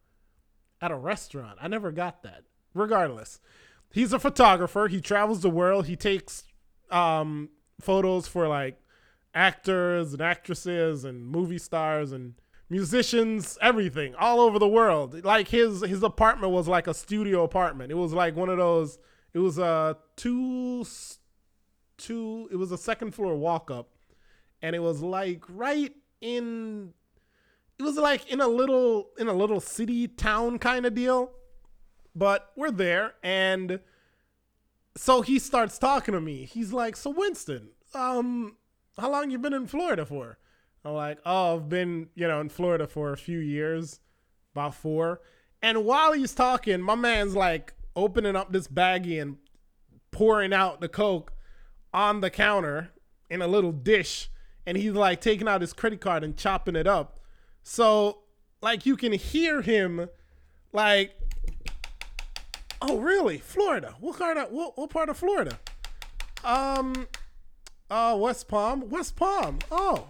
at 0.81 0.91
a 0.91 0.95
restaurant. 0.95 1.57
I 1.61 1.67
never 1.67 1.91
got 1.91 2.23
that. 2.23 2.43
Regardless, 2.73 3.39
he's 3.91 4.13
a 4.13 4.19
photographer. 4.19 4.87
He 4.87 5.01
travels 5.01 5.41
the 5.41 5.49
world. 5.49 5.87
He 5.87 5.95
takes 5.95 6.43
um 6.89 7.49
photos 7.81 8.27
for 8.27 8.47
like 8.47 8.79
actors 9.33 10.13
and 10.13 10.21
actresses 10.21 11.03
and 11.03 11.27
movie 11.27 11.57
stars 11.57 12.11
and 12.11 12.35
musicians, 12.69 13.57
everything 13.61 14.15
all 14.15 14.39
over 14.39 14.59
the 14.59 14.67
world. 14.67 15.23
Like 15.23 15.47
his 15.47 15.81
his 15.81 16.03
apartment 16.03 16.53
was 16.53 16.67
like 16.67 16.87
a 16.87 16.93
studio 16.93 17.43
apartment. 17.43 17.91
It 17.91 17.95
was 17.95 18.13
like 18.13 18.35
one 18.35 18.49
of 18.49 18.57
those. 18.57 18.97
It 19.33 19.39
was 19.39 19.57
a 19.57 19.97
two 20.15 20.85
two. 21.97 22.47
It 22.51 22.55
was 22.55 22.71
a 22.71 22.77
second 22.77 23.11
floor 23.13 23.35
walk 23.35 23.71
up, 23.71 23.89
and 24.61 24.75
it 24.75 24.79
was 24.79 25.01
like 25.01 25.43
right 25.49 25.93
in. 26.21 26.93
It 27.79 27.83
was 27.83 27.95
like 27.95 28.29
in 28.31 28.41
a 28.41 28.47
little 28.47 29.09
in 29.17 29.27
a 29.27 29.33
little 29.33 29.59
city 29.59 30.07
town 30.07 30.59
kind 30.59 30.85
of 30.85 30.95
deal, 30.95 31.31
but 32.15 32.51
we're 32.55 32.71
there 32.71 33.13
and. 33.23 33.79
So 34.95 35.21
he 35.21 35.37
starts 35.37 35.77
talking 35.77 36.15
to 36.15 36.19
me. 36.21 36.45
He's 36.45 36.73
like, 36.73 36.95
"So 36.95 37.11
Winston, 37.11 37.69
um, 37.93 38.57
how 38.97 39.11
long 39.11 39.29
you 39.29 39.37
been 39.37 39.53
in 39.53 39.67
Florida 39.67 40.07
for?" 40.07 40.39
I'm 40.87 40.93
like, 40.93 41.19
oh, 41.25 41.57
I've 41.57 41.67
been, 41.67 42.07
you 42.15 42.27
know, 42.27 42.39
in 42.39 42.47
Florida 42.47 42.87
for 42.87 43.11
a 43.11 43.17
few 43.17 43.39
years, 43.39 43.99
about 44.53 44.73
four. 44.73 45.19
And 45.61 45.83
while 45.83 46.13
he's 46.13 46.33
talking, 46.33 46.81
my 46.81 46.95
man's 46.95 47.35
like 47.35 47.73
opening 47.95 48.37
up 48.37 48.53
this 48.53 48.69
baggie 48.69 49.21
and 49.21 49.37
pouring 50.11 50.53
out 50.53 50.79
the 50.79 50.87
Coke 50.87 51.33
on 51.93 52.21
the 52.21 52.29
counter 52.29 52.91
in 53.29 53.41
a 53.41 53.47
little 53.47 53.73
dish. 53.73 54.29
And 54.65 54.77
he's 54.77 54.93
like 54.93 55.19
taking 55.19 55.47
out 55.47 55.59
his 55.59 55.73
credit 55.73 55.99
card 55.99 56.23
and 56.23 56.37
chopping 56.37 56.75
it 56.75 56.87
up. 56.87 57.19
So, 57.69 58.19
like, 58.61 58.85
you 58.85 58.95
can 58.95 59.11
hear 59.11 59.61
him, 59.61 60.07
like, 60.71 61.19
oh, 62.81 62.97
really? 62.97 63.39
Florida? 63.39 63.95
What 63.99 64.17
part 64.17 64.37
of, 64.37 64.51
what, 64.51 64.77
what 64.77 64.89
part 64.89 65.09
of 65.09 65.17
Florida? 65.17 65.59
Um, 66.45 67.07
uh, 67.91 68.17
West 68.17 68.47
Palm. 68.47 68.89
West 68.89 69.17
Palm. 69.17 69.59
Oh, 69.69 70.07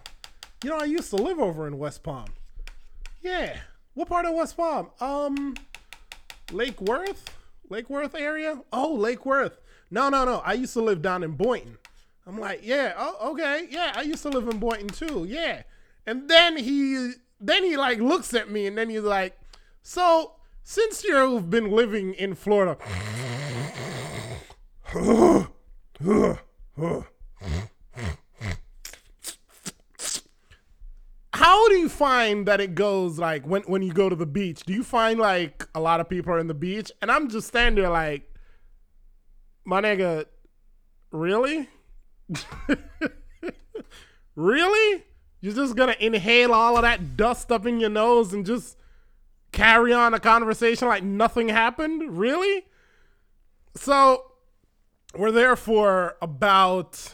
you 0.63 0.69
know, 0.69 0.77
I 0.77 0.83
used 0.83 1.09
to 1.09 1.15
live 1.15 1.39
over 1.39 1.65
in 1.65 1.79
West 1.79 2.03
Palm. 2.03 2.27
Yeah. 3.23 3.57
What 3.95 4.07
part 4.07 4.27
of 4.27 4.35
West 4.35 4.55
Palm? 4.55 4.91
Um, 5.01 5.55
Lake 6.51 6.79
Worth? 6.79 7.25
Lake 7.69 7.89
Worth 7.89 8.13
area? 8.13 8.61
Oh, 8.71 8.93
Lake 8.93 9.25
Worth. 9.25 9.57
No, 9.89 10.09
no, 10.09 10.25
no. 10.25 10.43
I 10.45 10.53
used 10.53 10.73
to 10.73 10.81
live 10.83 11.01
down 11.01 11.23
in 11.23 11.31
Boynton. 11.31 11.79
I'm 12.27 12.39
like, 12.39 12.59
yeah, 12.63 12.93
oh, 12.95 13.31
okay. 13.31 13.65
Yeah, 13.67 13.93
I 13.95 14.03
used 14.03 14.21
to 14.21 14.29
live 14.29 14.47
in 14.47 14.59
Boynton 14.59 14.89
too. 14.89 15.25
Yeah. 15.27 15.63
And 16.05 16.29
then 16.29 16.55
he 16.55 17.13
then 17.39 17.63
he 17.63 17.77
like 17.77 17.99
looks 17.99 18.33
at 18.33 18.49
me 18.49 18.67
and 18.67 18.77
then 18.77 18.89
he's 18.89 19.01
like, 19.01 19.37
"So, 19.81 20.33
since 20.63 21.03
you've 21.03 21.49
been 21.49 21.71
living 21.71 22.13
in 22.13 22.35
Florida, 22.35 22.77
how 31.33 31.67
do 31.69 31.75
you 31.75 31.89
find 31.89 32.47
that 32.47 32.59
it 32.59 32.75
goes 32.75 33.19
like 33.19 33.45
when 33.45 33.61
when 33.63 33.81
you 33.81 33.93
go 33.93 34.09
to 34.09 34.15
the 34.15 34.25
beach? 34.25 34.63
Do 34.65 34.73
you 34.73 34.83
find 34.83 35.19
like 35.19 35.65
a 35.75 35.79
lot 35.79 35.99
of 35.99 36.09
people 36.09 36.33
are 36.33 36.39
in 36.39 36.47
the 36.47 36.53
beach? 36.53 36.91
And 37.01 37.11
I'm 37.11 37.29
just 37.29 37.47
standing 37.47 37.81
there 37.81 37.91
like, 37.91 38.33
my 39.63 39.81
nigga, 39.81 40.25
really? 41.11 41.69
really? 44.35 45.03
You're 45.39 45.53
just 45.53 45.75
gonna 45.75 45.95
inhale 45.99 46.53
all 46.53 46.75
of 46.75 46.81
that 46.81 47.15
dust 47.15 47.51
up 47.51 47.65
in 47.65 47.79
your 47.79 47.89
nose 47.89 48.33
and 48.33 48.45
just 48.45 48.77
carry 49.51 49.93
on 49.93 50.13
a 50.13 50.19
conversation 50.19 50.87
like 50.87 51.03
nothing 51.03 51.49
happened? 51.49 52.17
Really? 52.17 52.65
So 53.75 54.31
we're 55.15 55.31
there 55.31 55.55
for 55.55 56.17
about 56.21 57.13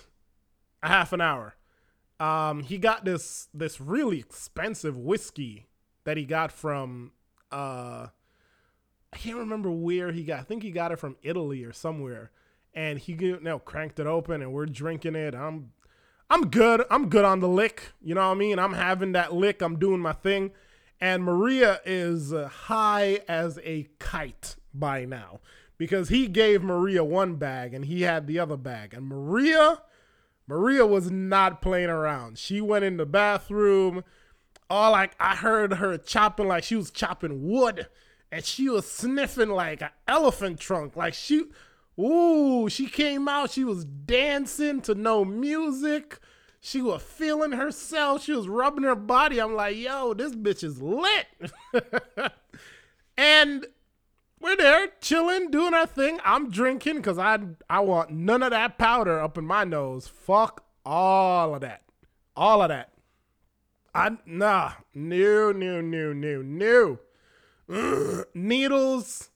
a 0.81 0.87
half 0.87 1.13
an 1.13 1.21
hour. 1.21 1.55
Um, 2.19 2.63
he 2.63 2.77
got 2.77 3.05
this 3.05 3.49
this 3.53 3.81
really 3.81 4.19
expensive 4.19 4.97
whiskey 4.97 5.67
that 6.05 6.17
he 6.17 6.25
got 6.25 6.51
from 6.51 7.11
uh 7.51 8.07
I 9.11 9.17
can't 9.17 9.37
remember 9.37 9.69
where 9.69 10.11
he 10.11 10.23
got. 10.23 10.39
I 10.39 10.43
think 10.43 10.63
he 10.63 10.71
got 10.71 10.91
it 10.91 10.99
from 10.99 11.17
Italy 11.21 11.63
or 11.63 11.71
somewhere. 11.71 12.31
And 12.73 12.97
he 12.97 13.13
you 13.13 13.39
know 13.41 13.59
cranked 13.59 13.99
it 13.99 14.07
open 14.07 14.41
and 14.41 14.51
we're 14.53 14.65
drinking 14.65 15.15
it. 15.15 15.35
I'm 15.35 15.72
I'm 16.33 16.47
good. 16.47 16.83
I'm 16.89 17.09
good 17.09 17.25
on 17.25 17.41
the 17.41 17.47
lick. 17.47 17.91
You 18.01 18.15
know 18.15 18.27
what 18.27 18.35
I 18.35 18.39
mean? 18.39 18.57
I'm 18.57 18.73
having 18.73 19.11
that 19.11 19.35
lick. 19.35 19.61
I'm 19.61 19.77
doing 19.77 19.99
my 19.99 20.13
thing. 20.13 20.49
And 20.99 21.23
Maria 21.23 21.79
is 21.85 22.33
high 22.33 23.19
as 23.27 23.59
a 23.63 23.87
kite 23.99 24.55
by 24.73 25.05
now 25.05 25.41
because 25.77 26.09
he 26.09 26.27
gave 26.27 26.63
Maria 26.63 27.03
one 27.03 27.35
bag 27.35 27.75
and 27.75 27.85
he 27.85 28.01
had 28.01 28.25
the 28.25 28.39
other 28.39 28.57
bag. 28.57 28.95
And 28.95 29.05
Maria, 29.05 29.83
Maria 30.47 30.87
was 30.87 31.11
not 31.11 31.61
playing 31.61 31.91
around. 31.91 32.39
She 32.39 32.61
went 32.61 32.83
in 32.83 32.97
the 32.97 33.05
bathroom. 33.05 34.03
All 34.71 34.93
like 34.93 35.11
I 35.19 35.35
heard 35.35 35.73
her 35.73 35.99
chopping 35.99 36.47
like 36.47 36.63
she 36.63 36.75
was 36.75 36.89
chopping 36.89 37.47
wood, 37.47 37.85
and 38.31 38.43
she 38.43 38.69
was 38.69 38.89
sniffing 38.89 39.49
like 39.49 39.83
an 39.83 39.91
elephant 40.07 40.59
trunk. 40.59 40.95
Like 40.95 41.13
she, 41.13 41.43
ooh, 41.99 42.69
she 42.69 42.87
came 42.87 43.27
out. 43.27 43.51
She 43.51 43.63
was 43.63 43.85
dancing 43.85 44.81
to 44.81 44.95
no 44.95 45.23
music. 45.25 46.19
She 46.59 46.81
was 46.81 47.01
feeling 47.01 47.51
herself. 47.51 48.23
She 48.23 48.31
was 48.31 48.47
rubbing 48.47 48.85
her 48.85 48.95
body. 48.95 49.39
I'm 49.39 49.55
like, 49.55 49.75
yo, 49.75 50.13
this 50.13 50.33
bitch 50.33 50.63
is 50.63 50.81
lit. 50.81 51.27
and 53.17 53.65
we're 54.39 54.55
there 54.55 54.89
chilling, 55.01 55.51
doing 55.51 55.73
our 55.73 55.85
thing. 55.85 56.19
I'm 56.23 56.49
drinking 56.49 56.97
because 56.97 57.17
I 57.17 57.39
I 57.69 57.79
want 57.79 58.11
none 58.11 58.43
of 58.43 58.51
that 58.51 58.77
powder 58.77 59.19
up 59.19 59.37
in 59.37 59.45
my 59.45 59.63
nose. 59.63 60.07
Fuck 60.07 60.65
all 60.85 61.55
of 61.55 61.61
that. 61.61 61.83
All 62.35 62.61
of 62.61 62.69
that. 62.69 62.93
I 63.93 64.17
nah. 64.25 64.73
New, 64.93 65.53
new, 65.53 65.81
new, 65.81 66.13
new, 66.13 66.43
new. 66.43 66.99
Needles, 68.33 69.29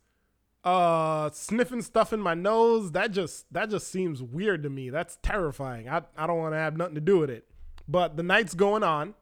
uh 0.68 1.30
sniffing 1.32 1.82
stuff 1.82 2.14
in 2.14 2.20
my 2.20 2.34
nose, 2.34 2.92
that 2.92 3.12
just 3.12 3.52
that 3.54 3.70
just 3.70 3.88
seems 3.92 4.22
weird 4.22 4.64
to 4.64 4.70
me. 4.70 4.90
That's 4.90 5.18
terrifying. 5.22 5.88
I, 5.88 6.02
I 6.18 6.28
don't 6.28 6.38
want 6.38 6.54
to 6.54 6.60
have 6.60 6.78
nothing 6.78 6.96
to 6.96 7.02
do 7.02 7.20
with 7.20 7.30
it. 7.30 7.46
But 7.88 8.18
the 8.18 8.24
night's 8.24 8.54
going 8.54 8.84
on, 8.84 9.14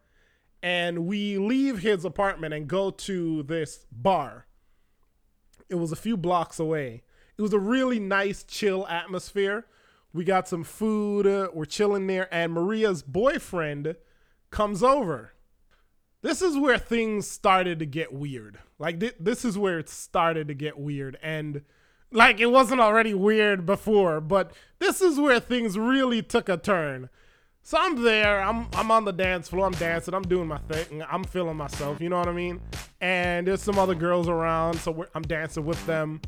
and 0.63 1.05
we 1.05 1.37
leave 1.37 1.79
his 1.79 2.03
apartment 2.03 2.53
and 2.53 2.67
go 2.67 2.89
to 2.89 3.43
this 3.43 3.85
bar 3.91 4.45
it 5.69 5.75
was 5.75 5.91
a 5.91 5.95
few 5.95 6.17
blocks 6.17 6.59
away. 6.59 7.03
It 7.37 7.41
was 7.41 7.53
a 7.53 7.59
really 7.59 7.99
nice, 7.99 8.43
chill 8.43 8.87
atmosphere. 8.87 9.65
We 10.13 10.23
got 10.23 10.47
some 10.47 10.63
food. 10.63 11.27
Uh, 11.27 11.49
we're 11.53 11.65
chilling 11.65 12.07
there, 12.07 12.33
and 12.33 12.53
Maria's 12.53 13.03
boyfriend 13.03 13.95
comes 14.51 14.81
over. 14.81 15.33
This 16.25 16.41
is 16.41 16.57
where 16.57 16.79
things 16.79 17.27
started 17.27 17.77
to 17.77 17.85
get 17.85 18.11
weird. 18.11 18.57
Like 18.79 18.99
th- 18.99 19.13
this 19.19 19.45
is 19.45 19.59
where 19.59 19.77
it 19.77 19.87
started 19.87 20.47
to 20.47 20.55
get 20.55 20.75
weird, 20.75 21.19
and 21.21 21.61
like 22.11 22.39
it 22.39 22.47
wasn't 22.47 22.81
already 22.81 23.13
weird 23.13 23.67
before, 23.67 24.19
but 24.21 24.51
this 24.79 25.01
is 25.01 25.19
where 25.19 25.39
things 25.39 25.77
really 25.77 26.23
took 26.23 26.49
a 26.49 26.57
turn. 26.57 27.09
So 27.61 27.77
I'm 27.79 28.01
there. 28.01 28.41
I'm 28.41 28.69
I'm 28.73 28.89
on 28.89 29.05
the 29.05 29.13
dance 29.13 29.49
floor. 29.49 29.67
I'm 29.67 29.73
dancing. 29.73 30.15
I'm 30.15 30.23
doing 30.23 30.47
my 30.47 30.57
thing. 30.57 31.03
I'm 31.07 31.23
feeling 31.25 31.57
myself. 31.57 32.01
You 32.01 32.09
know 32.09 32.17
what 32.17 32.27
I 32.27 32.33
mean? 32.33 32.59
And 33.01 33.45
there's 33.45 33.61
some 33.61 33.77
other 33.77 33.93
girls 33.93 34.27
around, 34.27 34.79
so 34.79 35.05
I'm 35.13 35.21
dancing 35.21 35.63
with 35.63 35.85
them. 35.85 36.21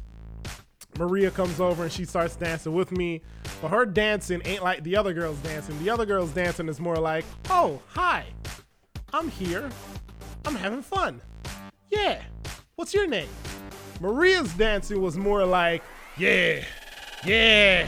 Maria 0.99 1.31
comes 1.31 1.59
over 1.59 1.85
and 1.85 1.91
she 1.91 2.05
starts 2.05 2.35
dancing 2.35 2.73
with 2.75 2.91
me, 2.91 3.23
but 3.63 3.69
her 3.69 3.83
dancing 3.83 4.43
ain't 4.45 4.61
like 4.61 4.83
the 4.83 4.95
other 4.95 5.13
girls 5.15 5.39
dancing. 5.39 5.83
The 5.83 5.89
other 5.89 6.05
girls 6.05 6.29
dancing 6.33 6.69
is 6.69 6.79
more 6.79 6.97
like, 6.97 7.25
"Oh, 7.49 7.81
hi, 7.87 8.27
I'm 9.13 9.29
here. 9.29 9.69
I'm 10.45 10.55
having 10.55 10.81
fun. 10.81 11.21
Yeah. 11.89 12.21
What's 12.75 12.93
your 12.93 13.07
name?" 13.07 13.29
Maria's 13.99 14.53
dancing 14.53 15.01
was 15.01 15.17
more 15.17 15.45
like, 15.45 15.83
"Yeah, 16.17 16.63
yeah, 17.25 17.87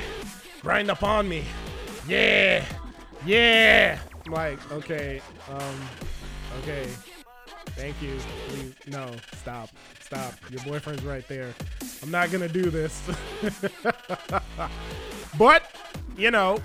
grind 0.62 0.90
up 0.90 1.04
on 1.04 1.30
me. 1.30 1.44
Yeah." 2.08 2.66
Yeah. 3.26 4.00
I'm 4.26 4.32
like, 4.32 4.72
okay, 4.72 5.22
um, 5.50 5.76
okay. 6.62 6.88
Thank 7.76 8.02
you. 8.02 8.18
Please, 8.48 8.74
no, 8.88 9.12
stop, 9.38 9.70
stop. 10.02 10.34
Your 10.50 10.62
boyfriend's 10.64 11.04
right 11.04 11.28
there. 11.28 11.54
I'm 12.02 12.12
not 12.12 12.32
gonna 12.32 12.50
do 12.50 12.70
this. 12.70 13.02
but, 15.38 15.64
you 16.18 16.32
know, 16.32 16.60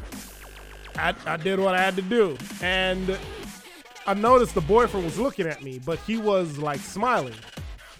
I, 0.97 1.15
I 1.27 1.37
did 1.37 1.59
what 1.59 1.75
I 1.75 1.83
had 1.83 1.97
to 1.97 2.03
do. 2.03 2.37
And 2.63 3.19
I 4.07 4.13
noticed 4.15 4.55
the 4.55 4.61
boyfriend 4.61 5.07
was 5.07 5.19
looking 5.19 5.47
at 5.47 5.63
me, 5.63 5.79
but 5.79 5.99
he 6.01 6.19
was 6.19 6.59
like 6.59 6.81
smiling. 6.81 7.35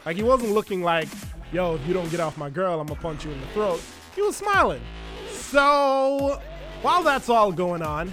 Like 0.05 0.17
he 0.17 0.23
wasn't 0.23 0.53
looking 0.53 0.83
like, 0.83 1.09
yo, 1.51 1.77
if 1.77 1.87
you 1.87 1.95
don't 1.95 2.11
get 2.11 2.21
off 2.21 2.37
my 2.37 2.51
girl, 2.51 2.79
I'm 2.79 2.87
gonna 2.87 3.01
punch 3.01 3.25
you 3.25 3.33
in 3.33 3.41
the 3.41 3.47
throat. 3.49 3.81
He 4.15 4.21
was 4.21 4.37
smiling. 4.37 4.83
So 5.31 6.41
while 6.83 7.03
that's 7.03 7.31
all 7.31 7.53
going 7.53 7.81
on, 7.81 8.13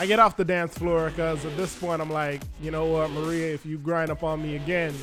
I 0.00 0.06
get 0.06 0.18
off 0.18 0.36
the 0.36 0.44
dance 0.44 0.76
floor 0.76 1.10
because 1.10 1.44
at 1.44 1.56
this 1.56 1.78
point 1.78 2.02
I'm 2.02 2.10
like, 2.10 2.42
you 2.60 2.72
know 2.72 2.86
what, 2.86 3.10
Maria, 3.10 3.54
if 3.54 3.64
you 3.64 3.78
grind 3.78 4.10
up 4.10 4.24
on 4.24 4.42
me 4.42 4.56
again, 4.56 4.94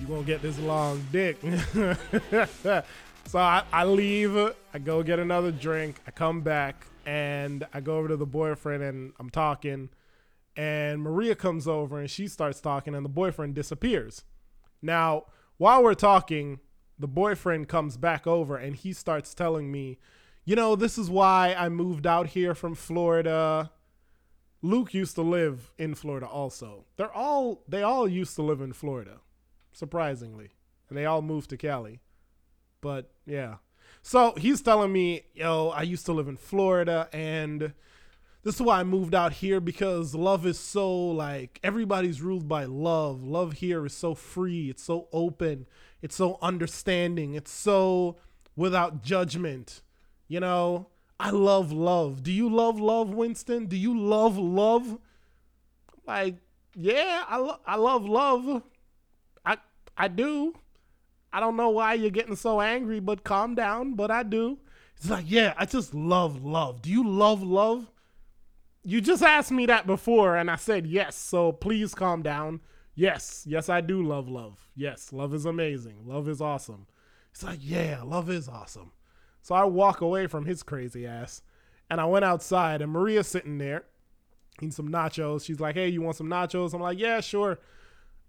you 0.00 0.06
gonna 0.06 0.22
get 0.22 0.40
this 0.40 0.58
long 0.60 1.04
dick. 1.12 1.38
so 2.62 3.38
I, 3.38 3.64
I 3.70 3.84
leave, 3.84 4.36
I 4.72 4.78
go 4.78 5.02
get 5.02 5.18
another 5.18 5.52
drink, 5.52 5.96
I 6.06 6.12
come 6.12 6.40
back, 6.40 6.86
and 7.04 7.66
I 7.74 7.80
go 7.80 7.98
over 7.98 8.08
to 8.08 8.16
the 8.16 8.26
boyfriend 8.26 8.82
and 8.82 9.12
I'm 9.18 9.28
talking. 9.28 9.90
And 10.56 11.00
Maria 11.02 11.34
comes 11.34 11.66
over 11.66 11.98
and 11.98 12.10
she 12.10 12.28
starts 12.28 12.60
talking, 12.60 12.94
and 12.94 13.04
the 13.04 13.10
boyfriend 13.10 13.54
disappears. 13.54 14.24
Now, 14.80 15.24
while 15.56 15.82
we're 15.82 15.94
talking, 15.94 16.60
the 16.98 17.08
boyfriend 17.08 17.68
comes 17.68 17.96
back 17.96 18.26
over 18.26 18.56
and 18.56 18.76
he 18.76 18.92
starts 18.92 19.34
telling 19.34 19.72
me, 19.72 19.98
you 20.44 20.56
know, 20.56 20.76
this 20.76 20.98
is 20.98 21.08
why 21.08 21.54
I 21.56 21.68
moved 21.68 22.06
out 22.06 22.28
here 22.28 22.54
from 22.54 22.74
Florida 22.74 23.70
Luke 24.62 24.94
used 24.94 25.16
to 25.16 25.22
live 25.22 25.72
in 25.76 25.94
Florida 25.94 26.26
also. 26.26 26.86
They're 26.96 27.12
all 27.12 27.64
they 27.68 27.82
all 27.82 28.08
used 28.08 28.36
to 28.36 28.42
live 28.42 28.60
in 28.60 28.72
Florida, 28.72 29.18
surprisingly. 29.72 30.52
And 30.88 30.96
they 30.96 31.04
all 31.04 31.20
moved 31.20 31.50
to 31.50 31.56
Cali. 31.56 32.00
But 32.80 33.10
yeah. 33.26 33.56
So 34.02 34.34
he's 34.36 34.62
telling 34.62 34.92
me, 34.92 35.24
yo, 35.34 35.68
I 35.68 35.82
used 35.82 36.06
to 36.06 36.12
live 36.12 36.28
in 36.28 36.36
Florida 36.36 37.08
and 37.12 37.72
this 38.44 38.56
is 38.56 38.62
why 38.62 38.80
I 38.80 38.84
moved 38.84 39.14
out 39.14 39.34
here 39.34 39.60
because 39.60 40.14
love 40.14 40.44
is 40.46 40.58
so 40.58 40.90
like 40.92 41.60
everybody's 41.62 42.20
ruled 42.20 42.48
by 42.48 42.64
love. 42.64 43.22
Love 43.22 43.54
here 43.54 43.86
is 43.86 43.94
so 43.94 44.14
free, 44.14 44.68
it's 44.68 44.82
so 44.82 45.08
open, 45.12 45.66
it's 46.00 46.16
so 46.16 46.38
understanding, 46.42 47.34
it's 47.34 47.52
so 47.52 48.16
without 48.56 49.02
judgment. 49.02 49.82
You 50.26 50.40
know, 50.40 50.88
I 51.20 51.30
love 51.30 51.70
love. 51.70 52.24
Do 52.24 52.32
you 52.32 52.48
love 52.48 52.80
love, 52.80 53.10
Winston? 53.10 53.66
Do 53.66 53.76
you 53.76 53.96
love 53.96 54.36
love? 54.36 54.98
Like, 56.04 56.36
yeah, 56.74 57.22
I, 57.28 57.36
lo- 57.36 57.60
I 57.64 57.76
love 57.76 58.04
love. 58.04 58.62
I 59.46 59.58
I 59.96 60.08
do. 60.08 60.54
I 61.32 61.38
don't 61.38 61.56
know 61.56 61.70
why 61.70 61.94
you're 61.94 62.10
getting 62.10 62.34
so 62.34 62.60
angry, 62.60 62.98
but 62.98 63.22
calm 63.22 63.54
down. 63.54 63.94
But 63.94 64.10
I 64.10 64.24
do. 64.24 64.58
It's 64.96 65.08
like, 65.08 65.26
yeah, 65.28 65.54
I 65.56 65.64
just 65.64 65.94
love 65.94 66.44
love. 66.44 66.82
Do 66.82 66.90
you 66.90 67.08
love 67.08 67.44
love? 67.44 67.91
You 68.84 69.00
just 69.00 69.22
asked 69.22 69.52
me 69.52 69.66
that 69.66 69.86
before, 69.86 70.36
and 70.36 70.50
I 70.50 70.56
said 70.56 70.86
yes. 70.86 71.16
So 71.16 71.52
please 71.52 71.94
calm 71.94 72.22
down. 72.22 72.60
Yes, 72.94 73.44
yes, 73.48 73.68
I 73.68 73.80
do 73.80 74.02
love 74.02 74.28
love. 74.28 74.68
Yes, 74.74 75.12
love 75.12 75.32
is 75.34 75.46
amazing. 75.46 76.06
Love 76.06 76.28
is 76.28 76.40
awesome. 76.40 76.86
It's 77.30 77.42
like, 77.42 77.60
yeah, 77.62 78.02
love 78.04 78.28
is 78.28 78.48
awesome. 78.48 78.92
So 79.40 79.54
I 79.54 79.64
walk 79.64 80.00
away 80.00 80.26
from 80.26 80.44
his 80.44 80.62
crazy 80.62 81.06
ass. 81.06 81.42
And 81.88 82.00
I 82.00 82.04
went 82.06 82.24
outside 82.24 82.80
and 82.80 82.92
Maria's 82.92 83.28
sitting 83.28 83.58
there 83.58 83.84
eating 84.58 84.70
some 84.70 84.88
nachos. 84.88 85.44
She's 85.44 85.60
like, 85.60 85.74
hey, 85.74 85.88
you 85.88 86.02
want 86.02 86.16
some 86.16 86.28
nachos? 86.28 86.74
I'm 86.74 86.80
like, 86.80 86.98
yeah, 86.98 87.20
sure. 87.20 87.58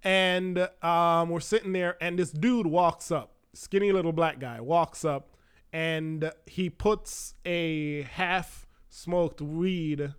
And 0.03 0.67
um, 0.81 1.29
we're 1.29 1.39
sitting 1.39 1.71
there 1.71 1.97
and 2.01 2.19
this 2.19 2.31
dude 2.31 2.67
walks 2.67 3.11
up, 3.11 3.35
skinny 3.53 3.91
little 3.91 4.11
black 4.11 4.39
guy, 4.39 4.59
walks 4.59 5.05
up 5.05 5.35
and 5.71 6.31
he 6.45 6.69
puts 6.69 7.35
a 7.45 8.01
half 8.03 8.67
smoked 8.89 9.41
weed 9.41 10.13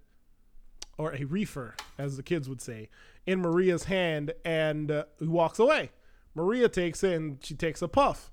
or 0.98 1.14
a 1.14 1.24
reefer, 1.24 1.74
as 1.98 2.16
the 2.16 2.22
kids 2.22 2.48
would 2.48 2.60
say, 2.60 2.88
in 3.26 3.40
Maria's 3.40 3.84
hand 3.84 4.32
and 4.44 4.90
uh, 4.90 5.04
he 5.18 5.26
walks 5.26 5.58
away. 5.58 5.90
Maria 6.34 6.68
takes 6.68 7.02
it 7.02 7.14
and 7.14 7.38
she 7.42 7.54
takes 7.54 7.82
a 7.82 7.88
puff. 7.88 8.30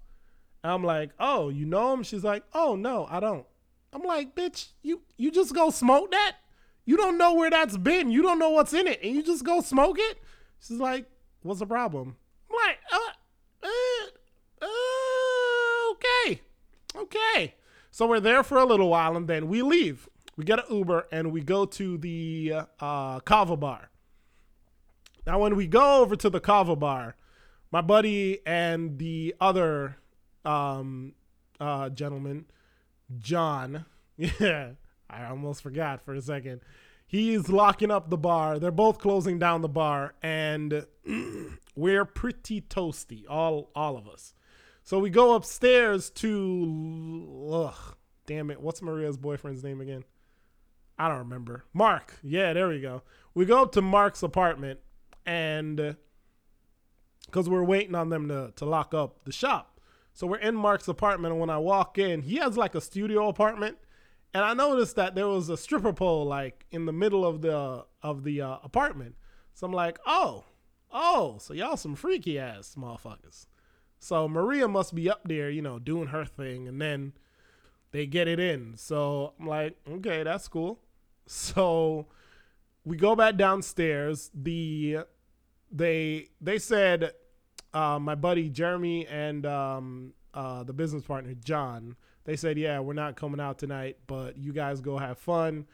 I'm 0.64 0.84
like, 0.84 1.12
oh, 1.20 1.50
you 1.50 1.66
know 1.66 1.94
him? 1.94 2.04
She's 2.04 2.24
like, 2.24 2.44
oh 2.54 2.76
no, 2.76 3.08
I 3.10 3.20
don't. 3.20 3.46
I'm 3.94 4.04
like, 4.04 4.36
bitch, 4.36 4.70
you 4.82 5.02
you 5.18 5.32
just 5.32 5.54
go 5.54 5.70
smoke 5.70 6.12
that? 6.12 6.38
You 6.86 6.98
don't 6.98 7.18
know 7.18 7.34
where 7.34 7.50
that's 7.50 7.78
been. 7.78 8.12
You 8.12 8.22
don't 8.22 8.40
know 8.40 8.50
what's 8.50 8.74
in 8.74 8.88
it, 8.88 9.00
and 9.04 9.16
you 9.16 9.24
just 9.24 9.44
go 9.44 9.62
smoke 9.62 9.98
it. 10.00 10.18
She's 10.60 10.80
like, 10.80 11.06
"What's 11.44 11.60
the 11.60 11.66
problem?" 11.66 12.16
I'm 12.50 12.56
like, 12.56 12.78
uh, 12.92 13.68
uh, 13.68 14.66
uh, 14.66 15.92
okay, 15.92 16.42
okay. 16.96 17.56
So 17.92 18.08
we're 18.08 18.20
there 18.20 18.44
for 18.44 18.58
a 18.58 18.66
little 18.66 18.90
while, 18.90 19.16
and 19.16 19.28
then 19.28 19.48
we 19.48 19.62
leave. 19.62 20.10
We 20.38 20.46
get 20.46 20.60
an 20.60 20.66
Uber, 20.76 21.08
and 21.12 21.32
we 21.32 21.42
go 21.42 21.66
to 21.66 21.98
the 21.98 22.54
uh, 22.80 23.20
Kava 23.20 23.58
bar. 23.58 23.90
Now, 25.28 25.40
when 25.40 25.56
we 25.56 25.68
go 25.68 26.02
over 26.02 26.16
to 26.16 26.30
the 26.30 26.40
Kava 26.40 26.76
bar, 26.76 27.16
my 27.72 27.82
buddy 27.82 28.40
and 28.46 28.98
the 28.98 29.36
other 29.40 29.98
um, 30.44 31.14
uh, 31.60 31.90
gentleman, 31.90 32.46
John, 33.20 33.86
yeah, 34.18 34.72
I 35.10 35.26
almost 35.26 35.62
forgot 35.62 36.04
for 36.04 36.14
a 36.16 36.22
second. 36.22 36.62
He's 37.06 37.50
locking 37.50 37.92
up 37.92 38.10
the 38.10 38.18
bar. 38.18 38.58
They're 38.58 38.72
both 38.72 39.00
closing 39.00 39.38
down 39.38 39.62
the 39.62 39.68
bar, 39.68 40.16
and 40.24 40.86
we're 41.76 42.06
pretty 42.06 42.62
toasty, 42.62 43.26
all 43.30 43.70
all 43.76 43.98
of 43.98 44.08
us. 44.08 44.34
So 44.84 44.98
we 44.98 45.10
go 45.10 45.36
upstairs 45.36 46.10
to, 46.10 47.50
ugh, 47.54 47.96
damn 48.26 48.50
it, 48.50 48.62
what's 48.62 48.82
Maria's 48.82 49.18
boyfriend's 49.18 49.64
name 49.64 49.80
again? 49.80 50.04
I 51.02 51.08
don't 51.08 51.20
remember. 51.20 51.66
Mark. 51.74 52.20
Yeah, 52.24 52.54
there 52.54 52.68
we 52.68 52.80
go. 52.80 53.04
We 53.34 53.46
go 53.46 53.62
up 53.62 53.72
to 53.74 53.82
Mark's 53.82 54.24
apartment, 54.24 54.80
and 55.26 55.96
because 57.26 57.50
we're 57.50 57.64
waiting 57.64 57.96
on 57.96 58.10
them 58.10 58.28
to 58.28 58.54
to 58.56 58.66
lock 58.66 58.94
up 58.94 59.26
the 59.26 59.32
shop, 59.32 59.80
so 60.14 60.28
we're 60.28 60.38
in 60.38 60.56
Mark's 60.56 60.88
apartment, 60.88 61.32
and 61.32 61.42
when 61.42 61.50
I 61.50 61.58
walk 61.58 61.98
in, 61.98 62.22
he 62.22 62.36
has 62.36 62.58
like 62.58 62.76
a 62.76 62.82
studio 62.82 63.28
apartment 63.28 63.78
and 64.34 64.44
I 64.44 64.54
noticed 64.54 64.96
that 64.96 65.16
there 65.16 65.28
was 65.28 65.50
a 65.50 65.58
stripper 65.58 65.94
pole 65.94 66.26
like 66.26 66.66
in 66.72 66.86
the 66.86 66.94
middle 66.94 67.26
of 67.26 67.42
the 67.42 67.86
of 68.02 68.24
the 68.24 68.42
uh, 68.42 68.58
apartment. 68.64 69.16
So 69.54 69.68
I'm 69.68 69.74
like, 69.74 70.00
oh, 70.06 70.46
oh, 70.92 71.38
so 71.40 71.54
y'all 71.54 71.78
some 71.78 71.96
freaky 71.96 72.40
ass 72.40 72.76
motherfuckers. 72.78 73.48
So 74.00 74.28
Maria 74.28 74.68
must 74.68 74.96
be 74.96 75.10
up 75.10 75.22
there, 75.26 75.50
you 75.50 75.62
know, 75.62 75.80
doing 75.80 76.08
her 76.08 76.26
thing, 76.26 76.68
and 76.68 76.82
then 76.82 77.14
they 77.92 78.06
get 78.06 78.28
it 78.28 78.40
in. 78.40 78.78
So 78.78 79.34
I'm 79.40 79.48
like, 79.48 79.78
okay, 79.88 80.24
that's 80.24 80.48
cool. 80.48 80.80
So 81.26 82.08
we 82.84 82.98
go 82.98 83.16
back 83.16 83.38
downstairs. 83.38 84.32
The 84.34 85.00
they 85.72 86.30
they 86.40 86.60
said 86.60 87.12
uh, 87.74 88.00
my 88.00 88.16
buddy 88.16 88.50
Jeremy 88.50 89.08
and 89.08 89.46
um, 89.46 90.14
uh, 90.34 90.64
the 90.64 90.74
business 90.74 91.04
partner 91.04 91.34
John 91.36 91.96
they 92.24 92.36
said, 92.36 92.58
yeah, 92.58 92.80
we're 92.80 92.94
not 92.94 93.16
coming 93.16 93.40
out 93.40 93.58
tonight, 93.58 93.98
but 94.08 94.38
you 94.38 94.54
guys 94.54 94.80
go 94.82 94.98
have 94.98 95.18
fun. 95.18 95.66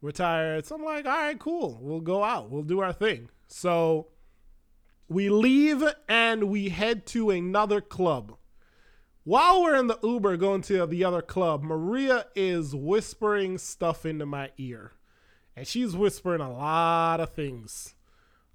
We're 0.00 0.10
tired. 0.10 0.66
So 0.66 0.76
I'm 0.76 0.84
like, 0.84 1.06
all 1.06 1.12
right, 1.12 1.38
cool. 1.38 1.78
We'll 1.80 2.00
go 2.00 2.22
out. 2.22 2.50
We'll 2.50 2.62
do 2.62 2.80
our 2.80 2.92
thing. 2.92 3.30
So 3.46 4.08
we 5.08 5.28
leave 5.30 5.82
and 6.08 6.44
we 6.44 6.68
head 6.68 7.06
to 7.06 7.30
another 7.30 7.80
club. 7.80 8.36
While 9.28 9.62
we're 9.62 9.76
in 9.76 9.88
the 9.88 9.98
Uber 10.02 10.38
going 10.38 10.62
to 10.62 10.86
the 10.86 11.04
other 11.04 11.20
club, 11.20 11.62
Maria 11.62 12.24
is 12.34 12.74
whispering 12.74 13.58
stuff 13.58 14.06
into 14.06 14.24
my 14.24 14.52
ear. 14.56 14.92
And 15.54 15.66
she's 15.66 15.94
whispering 15.94 16.40
a 16.40 16.50
lot 16.50 17.20
of 17.20 17.34
things, 17.34 17.94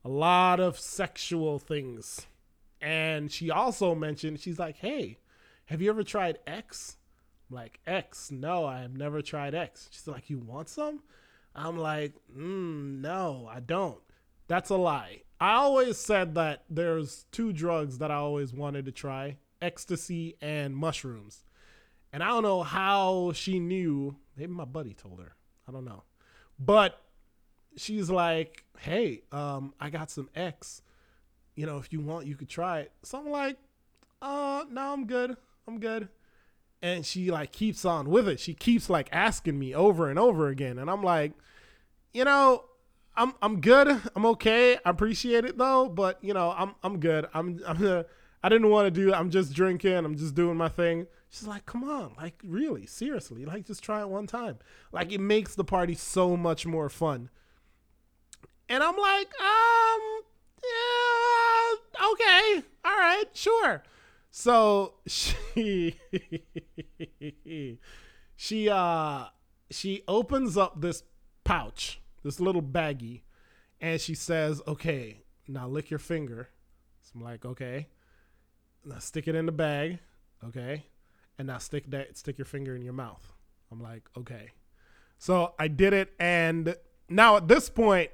a 0.03 0.09
lot 0.09 0.59
of 0.59 0.79
sexual 0.79 1.59
things. 1.59 2.25
And 2.81 3.31
she 3.31 3.51
also 3.51 3.93
mentioned, 3.93 4.39
she's 4.39 4.57
like, 4.57 4.77
hey, 4.77 5.19
have 5.65 5.79
you 5.79 5.91
ever 5.91 6.01
tried 6.01 6.39
X? 6.47 6.97
like, 7.51 7.79
X, 7.85 8.31
no, 8.31 8.65
I 8.65 8.79
have 8.79 8.97
never 8.97 9.21
tried 9.21 9.53
X. 9.53 9.89
She's 9.91 10.07
like, 10.07 10.27
you 10.31 10.39
want 10.39 10.69
some? 10.69 11.03
I'm 11.53 11.77
like, 11.77 12.15
mm, 12.35 12.99
no, 12.99 13.47
I 13.47 13.59
don't. 13.59 14.01
That's 14.47 14.71
a 14.71 14.77
lie. 14.77 15.21
I 15.39 15.53
always 15.53 15.97
said 15.97 16.33
that 16.33 16.63
there's 16.67 17.27
two 17.31 17.53
drugs 17.53 17.99
that 17.99 18.09
I 18.09 18.15
always 18.15 18.55
wanted 18.55 18.85
to 18.85 18.91
try 18.91 19.37
ecstasy 19.63 20.35
and 20.41 20.75
mushrooms. 20.75 21.43
And 22.11 22.21
I 22.21 22.27
don't 22.27 22.43
know 22.43 22.61
how 22.61 23.31
she 23.33 23.59
knew. 23.59 24.17
Maybe 24.37 24.51
my 24.51 24.65
buddy 24.65 24.93
told 24.93 25.19
her. 25.19 25.35
I 25.67 25.71
don't 25.71 25.85
know. 25.85 26.03
But 26.59 27.01
she's 27.75 28.09
like, 28.09 28.63
hey, 28.77 29.23
um, 29.31 29.73
I 29.79 29.89
got 29.89 30.11
some 30.11 30.29
X. 30.35 30.81
You 31.55 31.65
know, 31.65 31.77
if 31.77 31.91
you 31.91 32.01
want, 32.01 32.27
you 32.27 32.35
could 32.35 32.49
try 32.49 32.81
it. 32.81 32.91
So 33.03 33.17
I'm 33.17 33.29
like, 33.29 33.57
uh, 34.21 34.65
no, 34.69 34.93
I'm 34.93 35.07
good. 35.07 35.37
I'm 35.67 35.79
good 35.79 36.09
and 36.83 37.05
she 37.05 37.31
like 37.31 37.53
keeps 37.53 37.85
on 37.85 38.09
with 38.09 38.27
it. 38.27 38.39
She 38.41 38.53
keeps 38.53 38.89
like 38.89 39.07
asking 39.13 39.57
me 39.57 39.73
over 39.73 40.09
and 40.09 40.19
over 40.19 40.49
again, 40.49 40.77
and 40.77 40.91
I'm 40.91 41.01
like, 41.01 41.31
you 42.13 42.25
know, 42.25 42.65
I'm 43.15 43.33
I'm 43.41 43.61
good. 43.61 43.87
I'm 44.15 44.25
okay. 44.27 44.75
I 44.85 44.89
appreciate 44.89 45.45
it 45.45 45.57
though, 45.57 45.87
but 45.87 46.19
you 46.21 46.33
know, 46.33 46.53
I'm 46.55 46.75
I'm 46.83 46.99
good. 46.99 47.25
I'm 47.33 47.61
I'm 47.67 47.87
uh, 47.87 48.03
I 48.43 48.49
didn't 48.49 48.69
want 48.69 48.85
to 48.85 48.91
do. 48.91 49.13
I'm 49.13 49.29
just 49.29 49.53
drinking. 49.53 49.93
I'm 49.93 50.17
just 50.17 50.35
doing 50.35 50.57
my 50.57 50.67
thing. 50.67 51.07
She's 51.29 51.47
like, 51.47 51.65
come 51.65 51.83
on, 51.89 52.13
like 52.17 52.39
really, 52.43 52.85
seriously, 52.85 53.45
like 53.45 53.65
just 53.65 53.81
try 53.81 54.01
it 54.01 54.09
one 54.09 54.27
time. 54.27 54.59
Like 54.91 55.11
it 55.11 55.19
makes 55.19 55.55
the 55.55 55.63
party 55.63 55.95
so 55.95 56.37
much 56.37 56.65
more 56.67 56.89
fun. 56.89 57.29
And 58.69 58.83
I'm 58.83 58.95
like, 58.97 59.31
um, 59.41 60.21
yeah, 60.63 62.07
okay, 62.11 62.63
all 62.85 62.97
right, 62.97 63.25
sure. 63.33 63.81
So 64.29 64.95
she 65.07 65.95
she 68.35 68.69
uh 68.69 69.25
she 69.71 70.03
opens 70.07 70.57
up 70.57 70.81
this 70.81 71.03
pouch, 71.43 72.01
this 72.23 72.39
little 72.39 72.61
baggie, 72.61 73.21
and 73.81 73.99
she 73.99 74.13
says, 74.13 74.61
"Okay, 74.67 75.21
now 75.47 75.67
lick 75.67 75.89
your 75.89 75.99
finger." 75.99 76.49
So 77.01 77.13
I'm 77.15 77.21
like, 77.23 77.45
"Okay." 77.45 77.87
Now 78.85 78.99
stick 78.99 79.27
it 79.27 79.35
in 79.35 79.45
the 79.45 79.51
bag, 79.51 79.99
okay, 80.43 80.85
and 81.37 81.47
now 81.47 81.57
stick 81.57 81.89
that 81.91 82.17
stick 82.17 82.37
your 82.37 82.45
finger 82.45 82.75
in 82.75 82.81
your 82.81 82.93
mouth. 82.93 83.33
I'm 83.71 83.81
like, 83.81 84.09
"Okay." 84.17 84.51
So 85.17 85.53
I 85.57 85.67
did 85.69 85.93
it, 85.93 86.13
and 86.19 86.75
now 87.07 87.37
at 87.37 87.47
this 87.47 87.69
point, 87.69 88.11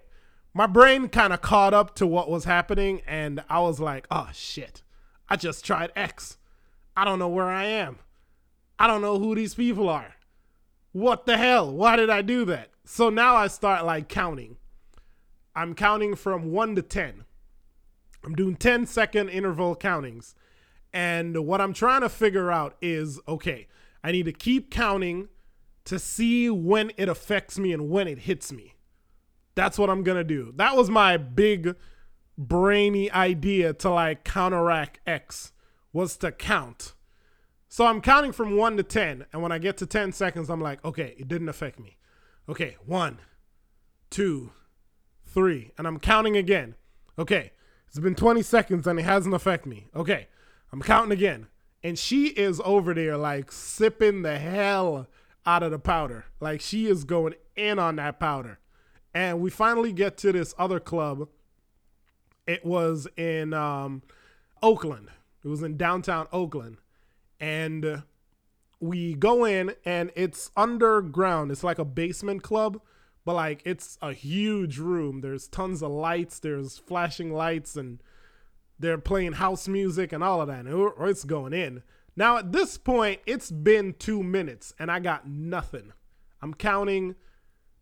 my 0.53 0.67
brain 0.67 1.10
kind 1.10 1.34
of 1.34 1.41
caught 1.41 1.73
up 1.73 1.95
to 1.95 2.05
what 2.08 2.29
was 2.29 2.45
happening, 2.45 3.01
and 3.08 3.43
I 3.49 3.60
was 3.62 3.79
like, 3.79 4.05
"Oh 4.12 4.29
shit." 4.34 4.84
I 5.27 5.36
just 5.36 5.63
tried 5.63 5.91
X. 5.95 6.38
I 6.97 7.05
don't 7.05 7.19
know 7.19 7.29
where 7.29 7.49
I 7.49 7.65
am. 7.65 7.99
I 8.79 8.88
don't 8.88 9.01
know 9.01 9.19
who 9.19 9.36
these 9.36 9.55
people 9.55 9.88
are. 9.89 10.15
What 10.91 11.25
the 11.25 11.38
hell? 11.38 11.71
Why 11.71 11.95
did 11.95 12.10
I 12.10 12.21
do 12.21 12.45
that? 12.45 12.71
So 12.84 13.10
now 13.10 13.36
I 13.36 13.47
start 13.47 13.86
like 13.86 14.10
counting. 14.10 14.58
I'm 15.55 15.75
counting 15.75 16.15
from 16.15 16.51
1 16.51 16.75
to 16.75 16.82
10. 16.82 17.25
I'm 18.23 18.34
doing 18.34 18.55
10 18.55 18.86
second 18.86 19.29
interval 19.29 19.75
countings. 19.75 20.34
And 20.93 21.45
what 21.45 21.62
I'm 21.62 21.73
trying 21.73 22.02
to 22.02 22.10
figure 22.10 22.52
out 22.52 22.75
is 22.82 23.19
okay, 23.28 23.67
I 24.04 24.12
need 24.12 24.25
to 24.25 24.32
keep 24.32 24.71
counting 24.71 25.30
to 25.86 25.99
see 25.99 26.49
when 26.49 26.91
it 26.97 27.10
affects 27.10 27.58
me 27.58 27.73
and 27.73 27.89
when 27.89 28.08
it 28.08 28.19
hits 28.19 28.52
me. 28.52 28.75
That's 29.56 29.78
what 29.78 29.89
I'm 29.89 30.04
going 30.04 30.17
to 30.17 30.23
do. 30.23 30.54
That 30.56 30.75
was 30.75 30.89
my 30.89 31.17
big 31.17 31.75
brainy 32.38 33.12
idea 33.12 33.73
to 33.73 33.89
like 33.89 34.23
counteract 34.23 34.99
X 35.06 35.52
was 35.91 36.15
to 36.17 36.32
count. 36.32 36.93
So 37.67 37.86
I'm 37.86 38.02
counting 38.02 38.32
from 38.32 38.56
one 38.56 38.78
to 38.78 38.84
10. 38.84 39.25
And 39.32 39.41
when 39.41 39.52
I 39.52 39.58
get 39.58 39.78
to 39.78 39.86
10 39.86 40.12
seconds, 40.12 40.49
I'm 40.49 40.62
like, 40.62 40.84
okay, 40.84 41.15
it 41.17 41.28
didn't 41.28 41.49
affect 41.49 41.80
me. 41.80 41.97
Okay, 42.47 42.78
one, 42.86 43.19
two, 44.10 44.52
three. 45.25 45.71
And 45.78 45.86
I'm 45.86 45.99
counting 45.99 46.36
again. 46.36 46.75
Okay, 47.17 47.52
it's 47.88 47.99
been 47.99 48.15
20 48.15 48.41
seconds 48.41 48.88
and 48.88 48.99
it 48.99 49.04
hasn't 49.04 49.36
affected 49.36 49.69
me. 49.69 49.88
Okay, 49.95 50.28
I'm 50.71 50.82
counting 50.82 51.12
again. 51.12 51.47
And 51.84 51.97
she 51.97 52.27
is 52.27 52.62
over 52.65 52.93
there 52.93 53.17
like 53.17 53.51
sipping 53.51 54.21
the 54.21 54.38
hell 54.38 55.08
out 55.45 55.63
of 55.63 55.71
the 55.71 55.79
powder. 55.79 56.25
Like 56.39 56.62
she 56.62 56.88
is 56.88 57.03
going 57.03 57.36
in 57.55 57.79
on 57.79 57.95
that 57.97 58.19
powder. 58.19 58.60
And 59.13 59.39
we 59.39 59.49
finally 59.49 59.91
get 59.91 60.17
to 60.17 60.32
this 60.32 60.53
other 60.58 60.79
club 60.79 61.29
it 62.49 62.65
was 62.65 63.08
in 63.15 63.53
um, 63.53 64.01
Oakland. 64.63 65.10
It 65.43 65.47
was 65.47 65.62
in 65.62 65.77
downtown 65.77 66.27
Oakland. 66.34 66.77
And 67.39 68.01
we 68.79 69.13
go 69.13 69.45
in 69.45 69.75
and 69.86 70.12
it's 70.15 70.49
underground. 70.58 71.51
It's 71.51 71.63
like 71.63 71.77
a 71.77 71.86
basement 71.86 72.41
club, 72.41 72.82
but 73.23 73.36
like 73.36 73.62
it's 73.65 73.99
a 74.01 74.13
huge 74.13 74.79
room. 74.79 75.21
There's 75.21 75.47
tons 75.47 75.84
of 75.84 75.91
lights, 75.91 76.39
there's 76.39 76.79
flashing 76.79 77.32
lights, 77.32 77.75
and 77.75 78.01
they're 78.80 78.98
playing 78.98 79.34
house 79.34 79.68
music 79.68 80.12
and 80.13 80.24
all 80.24 80.42
of 80.42 80.48
that. 80.48 80.65
And 80.65 80.92
it's 81.10 81.24
going 81.24 81.54
in. 81.54 81.84
Now, 82.15 82.38
at 82.38 82.52
this 82.52 82.78
point, 82.78 83.22
it's 83.26 83.52
been 83.52 83.94
two 83.98 84.24
minutes 84.24 84.74
and 84.80 84.89
I 84.92 85.00
got 85.00 85.28
nothing. 85.28 85.94
I'm 86.42 86.54
counting 86.54 87.15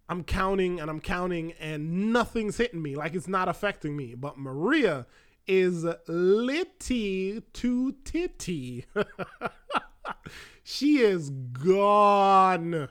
I'm 0.09 0.23
counting 0.23 0.79
and 0.79 0.89
I'm 0.89 1.01
counting 1.01 1.51
and 1.59 2.13
nothing's 2.13 2.57
hitting 2.57 2.81
me. 2.81 2.95
Like 2.95 3.13
it's 3.13 3.27
not 3.27 3.49
affecting 3.49 3.95
me. 3.95 4.15
But 4.15 4.37
Maria 4.37 5.05
is 5.45 5.85
litty 6.07 7.41
to 7.41 7.91
titty. 8.03 8.85
she 10.63 10.99
is 10.99 11.29
gone. 11.29 12.89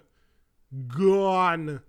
Gone. 0.88 1.80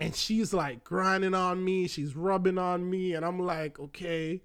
and 0.00 0.14
she's 0.14 0.52
like 0.52 0.84
grinding 0.84 1.34
on 1.34 1.64
me, 1.64 1.86
she's 1.86 2.16
rubbing 2.16 2.58
on 2.58 2.88
me, 2.88 3.14
and 3.14 3.24
I'm 3.24 3.38
like, 3.38 3.78
okay, 3.78 4.42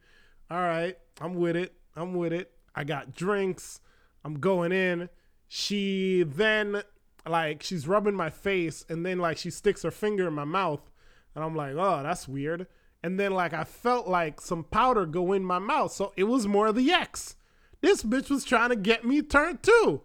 all 0.49 0.59
right, 0.59 0.97
I'm 1.21 1.35
with 1.35 1.55
it, 1.55 1.73
I'm 1.95 2.15
with 2.15 2.33
it. 2.33 2.51
I 2.73 2.83
got 2.83 3.13
drinks, 3.13 3.79
I'm 4.23 4.39
going 4.39 4.71
in. 4.71 5.09
She 5.47 6.23
then 6.25 6.83
like 7.27 7.61
she's 7.61 7.87
rubbing 7.87 8.15
my 8.15 8.29
face, 8.29 8.85
and 8.89 9.05
then 9.05 9.19
like 9.19 9.37
she 9.37 9.49
sticks 9.49 9.83
her 9.83 9.91
finger 9.91 10.27
in 10.27 10.33
my 10.33 10.45
mouth, 10.45 10.89
and 11.35 11.43
I'm 11.43 11.55
like, 11.55 11.75
oh, 11.77 12.01
that's 12.03 12.27
weird. 12.27 12.67
And 13.03 13.19
then 13.19 13.33
like 13.33 13.53
I 13.53 13.63
felt 13.63 14.07
like 14.07 14.41
some 14.41 14.63
powder 14.63 15.05
go 15.05 15.33
in 15.33 15.43
my 15.43 15.59
mouth, 15.59 15.91
so 15.91 16.13
it 16.15 16.23
was 16.25 16.47
more 16.47 16.67
of 16.67 16.75
the 16.75 16.91
X. 16.91 17.35
This 17.81 18.03
bitch 18.03 18.29
was 18.29 18.45
trying 18.45 18.69
to 18.69 18.75
get 18.75 19.05
me 19.05 19.21
turned 19.21 19.63
too. 19.63 20.01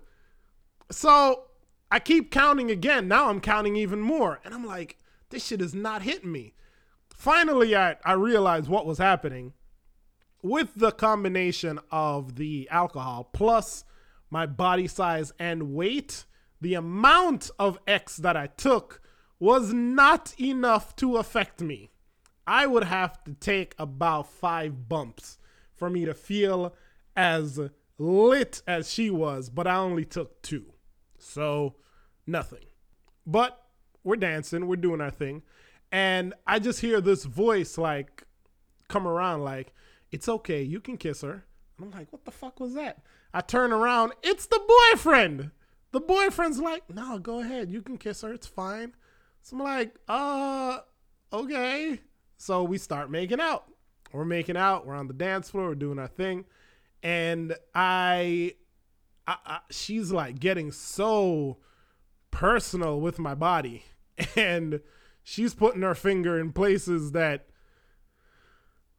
So 0.91 1.45
I 1.91 1.99
keep 1.99 2.31
counting 2.31 2.71
again. 2.71 3.07
Now 3.07 3.29
I'm 3.29 3.41
counting 3.41 3.77
even 3.77 4.01
more. 4.01 4.41
And 4.45 4.55
I'm 4.55 4.65
like, 4.65 4.97
this 5.31 5.47
shit 5.47 5.61
is 5.61 5.75
not 5.75 6.03
hitting 6.03 6.33
me. 6.33 6.55
Finally, 7.11 7.77
I, 7.77 7.97
I 8.05 8.13
realized 8.13 8.69
what 8.69 8.87
was 8.87 8.99
happening. 8.99 9.53
With 10.43 10.75
the 10.77 10.93
combination 10.93 11.81
of 11.91 12.37
the 12.37 12.69
alcohol 12.71 13.31
plus 13.33 13.85
my 14.31 14.47
body 14.47 14.87
size 14.87 15.33
and 15.39 15.75
weight, 15.75 16.25
the 16.61 16.75
amount 16.75 17.51
of 17.59 17.79
X 17.87 18.17
that 18.19 18.37
I 18.37 18.47
took 18.47 19.01
was 19.39 19.73
not 19.73 20.35
enough 20.41 20.97
to 20.97 21.17
affect 21.17 21.61
me. 21.61 21.91
I 22.47 22.67
would 22.67 22.85
have 22.85 23.23
to 23.25 23.35
take 23.35 23.75
about 23.79 24.31
five 24.31 24.89
bumps 24.89 25.39
for 25.75 25.91
me 25.91 26.05
to 26.05 26.15
feel 26.15 26.75
as 27.17 27.59
lit 27.99 28.63
as 28.67 28.93
she 28.93 29.11
was, 29.11 29.51
but 29.51 29.67
I 29.67 29.77
only 29.77 30.05
took 30.05 30.43
two. 30.43 30.73
So, 31.19 31.77
nothing. 32.27 32.65
But 33.27 33.61
we're 34.05 34.17
dancing, 34.17 34.67
we're 34.67 34.77
doing 34.77 35.01
our 35.01 35.11
thing. 35.11 35.43
And 35.91 36.35
I 36.47 36.59
just 36.59 36.81
hear 36.81 37.01
this 37.01 37.25
voice 37.25 37.79
like 37.79 38.25
come 38.89 39.07
around, 39.07 39.43
like, 39.43 39.73
it's 40.11 40.29
okay, 40.29 40.63
you 40.63 40.81
can 40.81 40.97
kiss 40.97 41.23
her. 41.23 41.45
And 41.79 41.87
I'm 41.87 41.91
like, 41.91 42.13
what 42.13 42.25
the 42.25 42.31
fuck 42.31 42.61
was 42.61 42.75
that? 42.75 43.03
I 43.35 43.41
turn 43.41 43.73
around, 43.73 44.13
it's 44.23 44.47
the 44.47 44.61
boyfriend. 44.93 45.51
The 45.93 46.01
boyfriend's 46.01 46.59
like, 46.59 46.83
no, 46.93 47.19
go 47.19 47.41
ahead, 47.41 47.71
you 47.71 47.83
can 47.83 47.99
kiss 47.99 48.23
her, 48.23 48.33
it's 48.33 48.47
fine. 48.47 48.93
So 49.43 49.57
I'm 49.57 49.63
like, 49.63 49.95
uh, 50.09 50.79
okay. 51.33 52.01
So 52.37 52.65
we 52.65 52.79
start 52.79 53.11
making 53.11 53.41
out. 53.41 53.65
We're 54.13 54.25
making 54.25 54.57
out. 54.57 54.87
We're 54.87 54.95
on 54.95 55.09
the 55.09 55.15
dance 55.15 55.51
floor. 55.51 55.69
We're 55.69 55.75
doing 55.75 55.99
our 55.99 56.09
thing, 56.09 56.45
and 57.03 57.55
I, 57.75 58.55
I, 59.27 59.37
I 59.45 59.59
she's 59.71 60.11
like 60.11 60.39
getting 60.39 60.73
so 60.73 61.59
personal 62.31 63.01
with 63.01 63.19
my 63.19 63.35
body, 63.35 63.85
and 64.37 64.81
she's 65.23 65.55
putting 65.55 65.83
her 65.83 65.95
finger 65.95 66.39
in 66.39 66.53
places 66.53 67.13
that, 67.13 67.47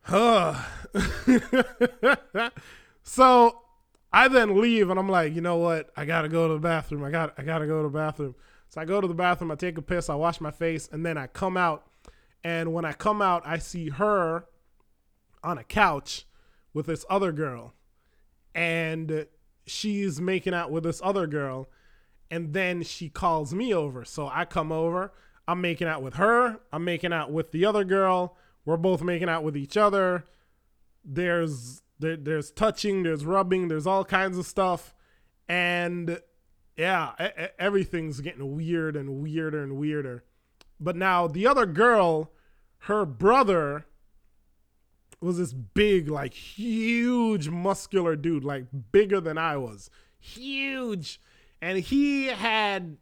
huh. 0.08 0.56
so 3.04 3.62
I 4.12 4.28
then 4.28 4.60
leave, 4.60 4.90
and 4.90 5.00
I'm 5.00 5.10
like, 5.10 5.34
you 5.34 5.42
know 5.42 5.58
what? 5.58 5.92
I 5.96 6.06
gotta 6.06 6.30
go 6.30 6.48
to 6.48 6.56
the 6.56 6.60
bathroom. 6.60 7.04
I 7.04 7.12
got, 7.12 7.34
I 7.38 7.44
gotta 7.44 7.68
go 7.68 7.84
to 7.84 7.90
the 7.90 7.94
bathroom. 7.94 8.36
So 8.70 8.82
I 8.82 8.86
go 8.86 9.00
to 9.00 9.08
the 9.08 9.14
bathroom. 9.14 9.52
I 9.52 9.56
take 9.56 9.78
a 9.78 9.82
piss. 9.82 10.10
I 10.10 10.16
wash 10.16 10.42
my 10.42 10.52
face, 10.52 10.90
and 10.92 11.06
then 11.06 11.18
I 11.18 11.28
come 11.28 11.58
out 11.58 11.88
and 12.48 12.74
when 12.74 12.86
I 12.86 12.94
come 12.94 13.22
out, 13.22 13.44
I 13.46 13.58
see 13.58 13.90
her 13.90 14.46
on 15.44 15.58
a 15.58 15.66
couch 15.66 16.26
with 16.74 16.86
this 16.86 17.06
other 17.10 17.32
girl. 17.34 17.74
And 18.56 19.28
she's 19.66 20.22
making 20.22 20.54
out 20.54 20.72
with 20.72 20.84
this 20.84 21.02
other 21.04 21.28
girl. 21.28 21.70
And 22.32 22.54
then 22.54 22.84
she 22.84 23.10
calls 23.10 23.54
me 23.54 23.74
over. 23.74 24.06
So 24.06 24.30
I 24.32 24.46
come 24.46 24.72
over. 24.72 25.12
I'm 25.46 25.60
making 25.60 25.88
out 25.88 26.02
with 26.02 26.16
her. 26.16 26.60
I'm 26.72 26.84
making 26.84 27.12
out 27.12 27.32
with 27.32 27.52
the 27.52 27.66
other 27.66 27.84
girl. 27.84 28.38
We're 28.68 28.76
both 28.76 29.02
making 29.02 29.30
out 29.30 29.46
with 29.46 29.56
each 29.56 29.78
other. 29.78 30.26
There's 31.06 31.82
there, 32.00 32.18
there's 32.18 32.52
touching, 32.52 33.04
there's 33.04 33.24
rubbing, 33.24 33.70
there's 33.70 33.88
all 33.88 34.04
kinds 34.04 34.38
of 34.38 34.46
stuff. 34.46 34.94
And 35.48 36.20
yeah, 36.76 37.14
everything's 37.58 38.20
getting 38.20 38.58
weird 38.58 38.98
and 38.98 39.22
weirder 39.22 39.64
and 39.64 39.78
weirder. 39.78 40.26
But 40.82 40.98
now 40.98 41.28
the 41.28 41.48
other 41.48 41.66
girl, 41.66 42.34
her 42.80 43.06
brother 43.06 43.86
was 45.22 45.38
this 45.38 45.54
big, 45.54 46.10
like 46.10 46.34
huge, 46.34 47.48
muscular 47.48 48.18
dude, 48.18 48.44
like 48.44 48.66
bigger 48.92 49.22
than 49.22 49.38
I 49.38 49.56
was. 49.56 49.90
Huge. 50.20 51.22
And 51.62 51.80
he 51.80 52.26
had 52.26 52.98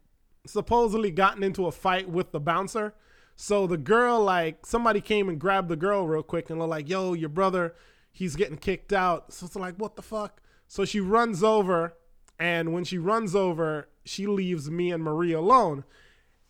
supposedly 0.46 1.10
gotten 1.10 1.42
into 1.42 1.66
a 1.66 1.72
fight 1.72 2.08
with 2.08 2.30
the 2.30 2.38
bouncer. 2.38 2.94
So 3.36 3.66
the 3.66 3.76
girl, 3.76 4.20
like, 4.20 4.64
somebody 4.64 5.02
came 5.02 5.28
and 5.28 5.38
grabbed 5.38 5.68
the 5.68 5.76
girl 5.76 6.06
real 6.06 6.22
quick 6.22 6.48
and 6.48 6.58
they're 6.58 6.66
like, 6.66 6.88
yo, 6.88 7.12
your 7.12 7.28
brother, 7.28 7.74
he's 8.10 8.34
getting 8.34 8.56
kicked 8.56 8.94
out. 8.94 9.32
So 9.32 9.44
it's 9.44 9.54
like, 9.54 9.76
what 9.76 9.94
the 9.94 10.02
fuck? 10.02 10.40
So 10.66 10.86
she 10.86 11.00
runs 11.00 11.44
over. 11.44 11.94
And 12.38 12.72
when 12.72 12.84
she 12.84 12.98
runs 12.98 13.36
over, 13.36 13.88
she 14.04 14.26
leaves 14.26 14.70
me 14.70 14.90
and 14.90 15.02
Marie 15.02 15.32
alone. 15.32 15.84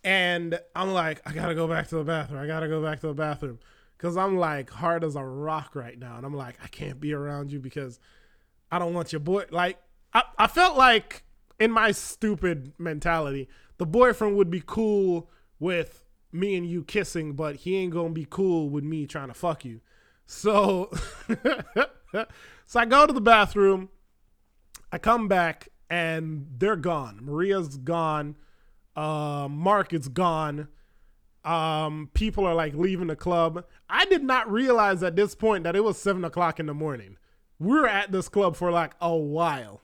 And 0.04 0.58
I'm 0.76 0.92
like, 0.92 1.20
I 1.26 1.32
gotta 1.32 1.54
go 1.54 1.66
back 1.66 1.88
to 1.88 1.96
the 1.96 2.04
bathroom. 2.04 2.40
I 2.40 2.46
gotta 2.46 2.68
go 2.68 2.80
back 2.80 3.00
to 3.00 3.08
the 3.08 3.14
bathroom. 3.14 3.58
Cause 3.98 4.16
I'm 4.16 4.36
like 4.36 4.70
hard 4.70 5.02
as 5.04 5.16
a 5.16 5.24
rock 5.24 5.74
right 5.74 5.98
now. 5.98 6.16
And 6.16 6.26
I'm 6.26 6.34
like, 6.34 6.56
I 6.62 6.68
can't 6.68 7.00
be 7.00 7.12
around 7.14 7.50
you 7.50 7.58
because 7.58 7.98
I 8.70 8.78
don't 8.78 8.94
want 8.94 9.12
your 9.12 9.20
boy. 9.20 9.46
Like, 9.50 9.78
I, 10.12 10.22
I 10.38 10.46
felt 10.46 10.76
like 10.76 11.24
in 11.58 11.70
my 11.72 11.92
stupid 11.92 12.74
mentality, 12.78 13.48
the 13.78 13.86
boyfriend 13.86 14.36
would 14.36 14.50
be 14.50 14.62
cool 14.64 15.30
with 15.58 16.05
me 16.36 16.56
and 16.56 16.68
you 16.68 16.84
kissing, 16.84 17.32
but 17.32 17.56
he 17.56 17.76
ain't 17.76 17.92
gonna 17.92 18.10
be 18.10 18.26
cool 18.28 18.68
with 18.68 18.84
me 18.84 19.06
trying 19.06 19.28
to 19.28 19.34
fuck 19.34 19.64
you. 19.64 19.80
So, 20.26 20.90
so 22.66 22.80
I 22.80 22.84
go 22.84 23.06
to 23.06 23.12
the 23.12 23.20
bathroom. 23.20 23.88
I 24.92 24.98
come 24.98 25.28
back 25.28 25.68
and 25.88 26.46
they're 26.58 26.76
gone. 26.76 27.20
Maria's 27.22 27.76
gone. 27.76 28.36
Uh, 28.94 29.48
Mark 29.50 29.92
is 29.92 30.08
gone. 30.08 30.68
Um, 31.44 32.10
people 32.12 32.44
are 32.44 32.54
like 32.54 32.74
leaving 32.74 33.06
the 33.06 33.16
club. 33.16 33.64
I 33.88 34.04
did 34.06 34.24
not 34.24 34.50
realize 34.50 35.02
at 35.02 35.14
this 35.14 35.34
point 35.34 35.64
that 35.64 35.76
it 35.76 35.84
was 35.84 35.98
seven 35.98 36.24
o'clock 36.24 36.58
in 36.58 36.66
the 36.66 36.74
morning. 36.74 37.18
We 37.58 37.78
are 37.78 37.86
at 37.86 38.10
this 38.10 38.28
club 38.28 38.56
for 38.56 38.70
like 38.70 38.94
a 39.00 39.14
while. 39.14 39.80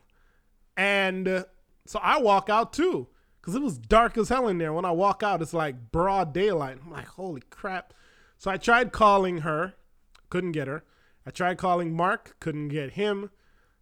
And 0.77 1.29
uh, 1.29 1.45
so 1.87 2.01
I 2.03 2.21
walk 2.21 2.49
out 2.49 2.73
too 2.73 3.09
because 3.43 3.57
it 3.57 3.63
was 3.63 3.77
dark 3.77 4.17
as 4.17 4.29
hell 4.29 4.47
in 4.47 4.59
there. 4.59 4.73
When 4.73 4.85
I 4.85 4.93
walk 4.93 5.25
out, 5.25 5.43
it's 5.43 5.53
like 5.53 5.91
broad 5.91 6.33
daylight. 6.33 6.79
I'm 6.85 6.93
like, 6.93 7.09
holy 7.09 7.43
crap. 7.51 7.93
So 8.39 8.53
I 8.53 8.57
tried 8.57 8.93
calling 8.93 9.39
her, 9.39 9.75
couldn't 10.31 10.53
get 10.53 10.69
her. 10.69 10.85
I 11.27 11.31
tried 11.31 11.59
calling 11.59 11.93
Mark, 11.93 12.37
couldn't 12.39 12.69
get 12.69 12.93
him. 12.93 13.31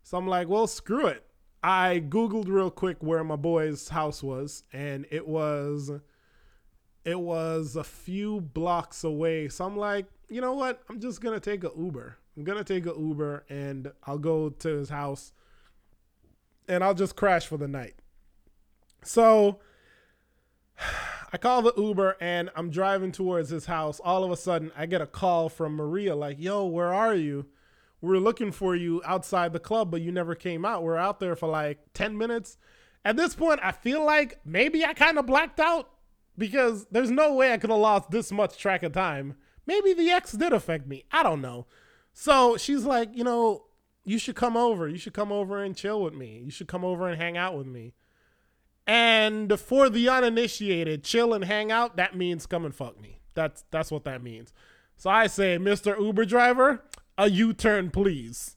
So 0.03 0.17
I'm 0.17 0.27
like, 0.27 0.49
well, 0.49 0.67
screw 0.67 1.07
it. 1.07 1.27
I 1.63 2.03
googled 2.09 2.49
real 2.49 2.71
quick 2.71 2.97
where 3.01 3.23
my 3.23 3.37
boy's 3.37 3.91
house 3.91 4.23
was, 4.23 4.63
and 4.73 5.07
it 5.11 5.29
was 5.29 5.91
it 7.05 7.21
was 7.21 7.77
a 7.77 7.85
few 7.85 8.41
blocks 8.41 9.05
away. 9.05 9.49
So 9.49 9.67
I'm 9.67 9.77
like, 9.77 10.07
you 10.31 10.41
know 10.41 10.55
what? 10.55 10.83
I'm 10.89 11.01
just 11.01 11.21
gonna 11.21 11.41
take 11.41 11.65
a 11.65 11.71
Uber. 11.77 12.17
I'm 12.35 12.45
gonna 12.45 12.65
take 12.65 12.87
a 12.87 12.95
Uber, 12.99 13.45
and 13.51 13.93
I'll 14.05 14.19
go 14.19 14.49
to 14.49 14.69
his 14.69 14.89
house, 14.89 15.33
and 16.67 16.83
I'll 16.83 16.95
just 16.95 17.15
crash 17.15 17.47
for 17.47 17.59
the 17.59 17.69
night. 17.69 18.00
So 19.03 19.61
I 21.33 21.37
call 21.37 21.63
the 21.63 21.75
Uber, 21.77 22.17
and 22.21 22.51
I'm 22.57 22.71
driving 22.71 23.13
towards 23.13 23.51
his 23.51 23.67
house. 23.67 24.01
All 24.01 24.25
of 24.25 24.31
a 24.31 24.37
sudden, 24.37 24.73
I 24.77 24.87
get 24.87 25.01
a 25.01 25.07
call 25.07 25.49
from 25.49 25.77
Maria, 25.77 26.17
like, 26.17 26.39
"Yo, 26.41 26.67
where 26.67 26.93
are 26.93 27.15
you?" 27.15 27.47
We're 28.01 28.19
looking 28.19 28.51
for 28.51 28.75
you 28.75 29.03
outside 29.05 29.53
the 29.53 29.61
club, 29.61 29.91
but 29.91 30.01
you 30.01 30.11
never 30.11 30.35
came 30.35 30.65
out. 30.65 30.83
We 30.83 30.89
are 30.89 30.97
out 30.97 31.21
there 31.21 31.37
for 31.37 31.49
like 31.49 31.81
10 31.93 32.17
minutes. 32.17 32.57
At 33.05 33.17
this 33.17 33.35
point, 33.35 33.61
I 33.63 33.73
feel 33.73 34.05
like 34.05 34.41
maybe 34.45 34.85
I 34.85 34.95
kind 34.95 35.19
of 35.19 35.27
blacked 35.27 35.61
out 35.61 35.91
because 36.37 36.87
there's 36.91 37.11
no 37.11 37.35
way 37.35 37.53
I 37.53 37.59
could 37.59 37.71
have 37.71 37.79
lost 37.79 38.11
this 38.11 38.33
much 38.33 38.57
track 38.57 38.83
of 38.83 38.93
time. 38.93 39.35
Maybe 39.67 39.93
the 39.93 40.11
X 40.11 40.33
did 40.33 40.53
affect 40.53 40.87
me. 40.87 41.05
I 41.13 41.23
don't 41.23 41.43
know. 41.43 41.67
So 42.13 42.57
she's 42.57 42.85
like, 42.85 43.11
you 43.15 43.25
know, 43.25 43.67
you 44.05 44.19
should 44.19 44.35
come 44.35 44.57
over. 44.57 44.89
You 44.89 44.99
should 44.99 45.13
come 45.13 45.31
over 45.31 45.63
and 45.63 45.77
chill 45.77 46.03
with 46.03 46.15
me. 46.15 46.41
You 46.45 46.51
should 46.51 46.69
come 46.69 46.85
over 46.85 47.07
and 47.07 47.21
hang 47.21 47.37
out 47.37 47.57
with 47.57 47.67
me. 47.67 47.93
And 48.91 49.57
for 49.61 49.89
the 49.89 50.09
uninitiated, 50.09 51.05
chill 51.05 51.33
and 51.33 51.45
hang 51.45 51.71
out, 51.71 51.95
that 51.95 52.17
means 52.17 52.45
come 52.45 52.65
and 52.65 52.75
fuck 52.75 53.01
me. 53.01 53.21
That's 53.35 53.63
that's 53.71 53.93
what 53.93 54.03
that 54.03 54.21
means. 54.21 54.53
So 54.97 55.09
I 55.09 55.29
say, 55.29 55.59
Mr. 55.59 55.97
Uber 55.97 56.25
driver, 56.25 56.83
a 57.17 57.31
U 57.31 57.53
turn, 57.53 57.93
please. 57.93 58.57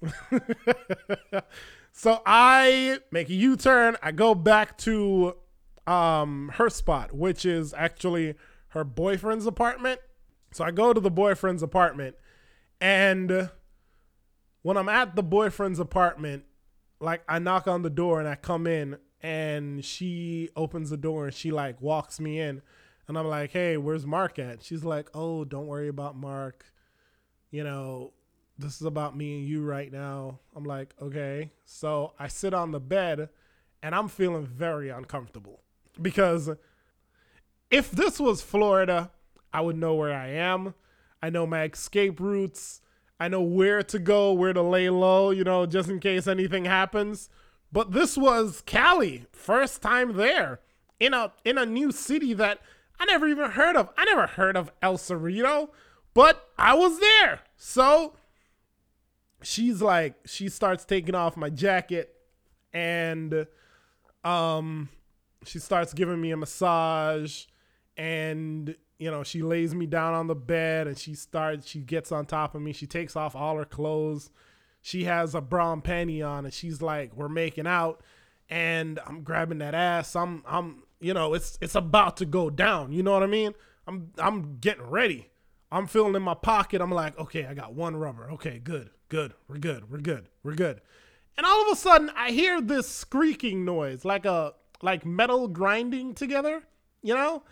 so 1.92 2.20
I 2.26 2.98
make 3.12 3.30
a 3.30 3.36
U 3.36 3.56
turn. 3.56 3.96
I 4.02 4.12
go 4.12 4.34
back 4.34 4.76
to 4.80 5.36
um, 5.86 6.50
her 6.56 6.68
spot, 6.68 7.14
which 7.14 7.46
is 7.46 7.72
actually 7.76 8.34
her 8.70 8.84
boyfriend's 8.84 9.46
apartment. 9.46 10.00
So 10.52 10.64
I 10.64 10.72
go 10.72 10.94
to 10.94 11.00
the 11.00 11.12
boyfriend's 11.12 11.62
apartment, 11.62 12.16
and 12.82 13.52
when 14.64 14.78
I'm 14.78 14.90
at 14.90 15.16
the 15.16 15.22
boyfriend's 15.22 15.80
apartment, 15.80 16.46
like 17.00 17.22
I 17.30 17.38
knock 17.38 17.68
on 17.68 17.84
the 17.84 17.92
door 17.92 18.20
and 18.20 18.28
I 18.28 18.34
come 18.34 18.66
in, 18.66 18.98
and 19.24 19.84
she 19.84 20.50
opens 20.56 20.90
the 20.90 20.98
door 20.98 21.26
and 21.26 21.34
she 21.34 21.50
like 21.50 21.82
walks 21.82 22.20
me 22.20 22.40
in. 22.40 22.62
And 23.08 23.18
I'm 23.18 23.28
like, 23.28 23.52
hey, 23.52 23.78
where's 23.78 24.06
Mark 24.06 24.38
at? 24.38 24.64
She's 24.64 24.84
like, 24.84 25.10
oh, 25.14 25.46
don't 25.46 25.68
worry 25.68 25.88
about 25.88 26.16
Mark. 26.16 26.66
You 27.50 27.64
know, 27.64 28.12
this 28.58 28.80
is 28.80 28.86
about 28.86 29.16
me 29.16 29.40
and 29.40 29.48
you 29.48 29.64
right 29.64 29.92
now. 29.92 30.40
I'm 30.56 30.66
like, 30.66 30.94
okay. 31.02 31.52
So 31.66 32.14
I 32.20 32.28
sit 32.28 32.54
on 32.54 32.72
the 32.72 32.80
bed 32.80 33.30
and 33.82 33.96
I'm 33.96 34.10
feeling 34.10 34.46
very 34.46 34.90
uncomfortable 34.90 35.62
because 36.02 36.50
if 37.72 37.92
this 37.92 38.20
was 38.20 38.42
Florida, 38.42 39.12
I 39.54 39.62
would 39.62 39.78
know 39.78 39.96
where 39.96 40.14
I 40.14 40.30
am. 40.30 40.74
I 41.22 41.30
know 41.30 41.48
my 41.48 41.64
escape 41.64 42.20
routes. 42.20 42.82
I 43.20 43.28
know 43.30 43.42
where 43.42 43.84
to 43.84 44.00
go, 44.00 44.34
where 44.34 44.54
to 44.54 44.62
lay 44.62 44.90
low, 44.90 45.32
you 45.32 45.44
know, 45.44 45.66
just 45.66 45.90
in 45.90 46.00
case 46.00 46.28
anything 46.28 46.66
happens. 46.66 47.30
But 47.74 47.92
this 47.92 48.16
was 48.16 48.62
Cali, 48.68 49.26
first 49.32 49.82
time 49.82 50.16
there 50.16 50.60
in 51.00 51.16
a 51.16 51.34
in 51.44 51.58
a 51.58 51.66
new 51.66 51.92
city 51.92 52.34
that 52.36 52.60
I 53.00 53.06
never 53.06 53.28
even 53.28 53.50
heard 53.50 53.76
of. 53.76 53.90
I 53.98 54.06
never 54.06 54.28
heard 54.28 54.56
of 54.56 54.72
El 54.84 54.98
Cerrito, 54.98 55.70
but 56.14 56.50
I 56.56 56.76
was 56.76 57.00
there. 57.00 57.42
So 57.58 58.14
she's 59.42 59.82
like, 59.82 60.16
she 60.26 60.50
starts 60.50 60.86
taking 60.86 61.16
off 61.16 61.36
my 61.36 61.50
jacket 61.50 62.16
and 62.72 63.48
um 64.24 64.90
she 65.44 65.58
starts 65.58 65.94
giving 65.94 66.22
me 66.22 66.30
a 66.30 66.38
massage 66.38 67.46
and 67.98 68.76
you 69.00 69.10
know 69.10 69.24
she 69.24 69.42
lays 69.42 69.74
me 69.74 69.88
down 69.88 70.14
on 70.14 70.28
the 70.28 70.36
bed 70.36 70.88
and 70.88 70.98
she 70.98 71.14
starts 71.14 71.68
she 71.68 71.80
gets 71.80 72.12
on 72.12 72.26
top 72.26 72.56
of 72.56 72.62
me 72.62 72.72
she 72.72 72.88
takes 72.88 73.16
off 73.16 73.36
all 73.36 73.58
her 73.58 73.66
clothes 73.66 74.32
she 74.84 75.06
has 75.06 75.34
a 75.34 75.42
brown 75.42 75.82
panty 75.82 76.24
on 76.24 76.46
and 76.46 76.54
she's 76.54 76.80
like 76.80 77.16
we're 77.16 77.28
making 77.28 77.66
out 77.66 78.04
and 78.50 79.00
i'm 79.08 79.24
grabbing 79.24 79.58
that 79.58 79.74
ass. 79.74 80.16
I'm 80.16 80.44
i'm 80.46 80.84
you 81.00 81.16
know 81.16 81.34
it's 81.34 81.58
it's 81.60 81.74
about 81.74 82.18
to 82.18 82.26
go 82.26 82.52
down. 82.52 82.92
You 82.92 83.02
know 83.02 83.14
what 83.14 83.24
i 83.24 83.28
mean? 83.28 83.56
I'm 83.88 84.12
i'm 84.20 84.58
getting 84.60 84.86
ready. 84.86 85.32
I'm 85.72 85.88
feeling 85.88 86.14
in 86.14 86.22
my 86.22 86.36
pocket. 86.36 86.82
I'm 86.82 86.92
like 86.92 87.18
okay 87.18 87.46
i 87.46 87.56
got 87.56 87.74
one 87.74 87.96
rubber. 87.96 88.30
Okay 88.34 88.60
good 88.64 88.92
good. 89.10 89.34
We're 89.48 89.58
good. 89.58 89.90
We're 89.90 89.98
good. 89.98 90.30
We're 90.44 90.54
good. 90.54 90.82
And 91.36 91.48
all 91.48 91.64
of 91.64 91.76
a 91.76 91.80
sudden 91.80 92.12
i 92.16 92.30
hear 92.30 92.62
this 92.62 92.88
squeaking 92.88 93.66
noise 93.66 94.06
like 94.06 94.26
a 94.26 94.54
like 94.84 95.04
metal 95.06 95.48
grinding 95.48 96.14
together 96.14 96.64
you 97.04 97.14
know? 97.14 97.44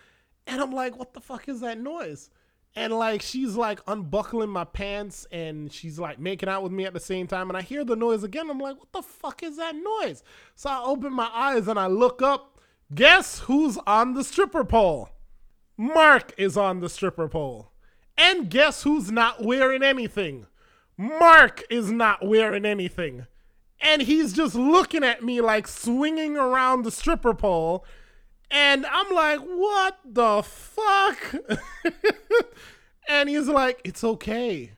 And 0.48 0.60
I'm 0.60 0.72
like, 0.72 0.98
what 0.98 1.14
the 1.14 1.20
fuck 1.20 1.48
is 1.48 1.60
that 1.60 1.80
noise? 1.80 2.32
And 2.76 2.94
like 2.94 3.22
she's 3.22 3.56
like 3.56 3.82
unbuckling 3.86 4.50
my 4.50 4.64
pants 4.64 5.28
and 5.32 5.72
she's 5.72 6.00
like 6.00 6.20
making 6.20 6.48
out 6.48 6.64
with 6.64 6.72
me 6.72 6.86
at 6.86 6.94
the 6.94 7.00
same 7.00 7.28
time. 7.28 7.50
And 7.50 7.58
I 7.58 7.62
hear 7.62 7.84
the 7.84 7.96
noise 7.96 8.24
again. 8.24 8.50
I'm 8.50 8.60
like, 8.60 8.78
what 8.80 8.92
the 8.94 9.02
fuck 9.02 9.44
is 9.44 9.58
that 9.58 9.76
noise? 9.76 10.24
So 10.56 10.70
I 10.70 10.82
open 10.84 11.12
my 11.12 11.30
eyes 11.34 11.68
and 11.68 11.78
I 11.78 11.88
look 11.88 12.22
up. 12.22 12.60
Guess 12.94 13.40
who's 13.40 13.78
on 13.86 14.14
the 14.14 14.24
stripper 14.24 14.64
pole? 14.64 15.10
Mark 15.78 16.34
is 16.38 16.56
on 16.56 16.80
the 16.80 16.90
stripper 16.90 17.28
pole. 17.28 17.72
And 18.18 18.50
guess 18.50 18.84
who's 18.84 19.12
not 19.12 19.44
wearing 19.44 19.84
anything? 19.84 20.46
Mark 20.98 21.64
is 21.70 21.92
not 21.92 22.26
wearing 22.26 22.66
anything. 22.66 23.26
And 23.82 24.04
he's 24.04 24.34
just 24.34 24.54
looking 24.56 25.04
at 25.04 25.24
me 25.24 25.42
like 25.42 25.68
swinging 25.68 26.38
around 26.38 26.84
the 26.84 26.92
stripper 26.92 27.34
pole 27.34 27.84
and 28.52 28.86
I'm 28.86 29.14
like, 29.14 29.40
what 29.40 30.00
the 30.06 30.44
fuck? 30.44 31.36
and 33.08 33.30
he's 33.30 33.48
like, 33.48 33.82
it's 33.84 34.04
okay. 34.04 34.74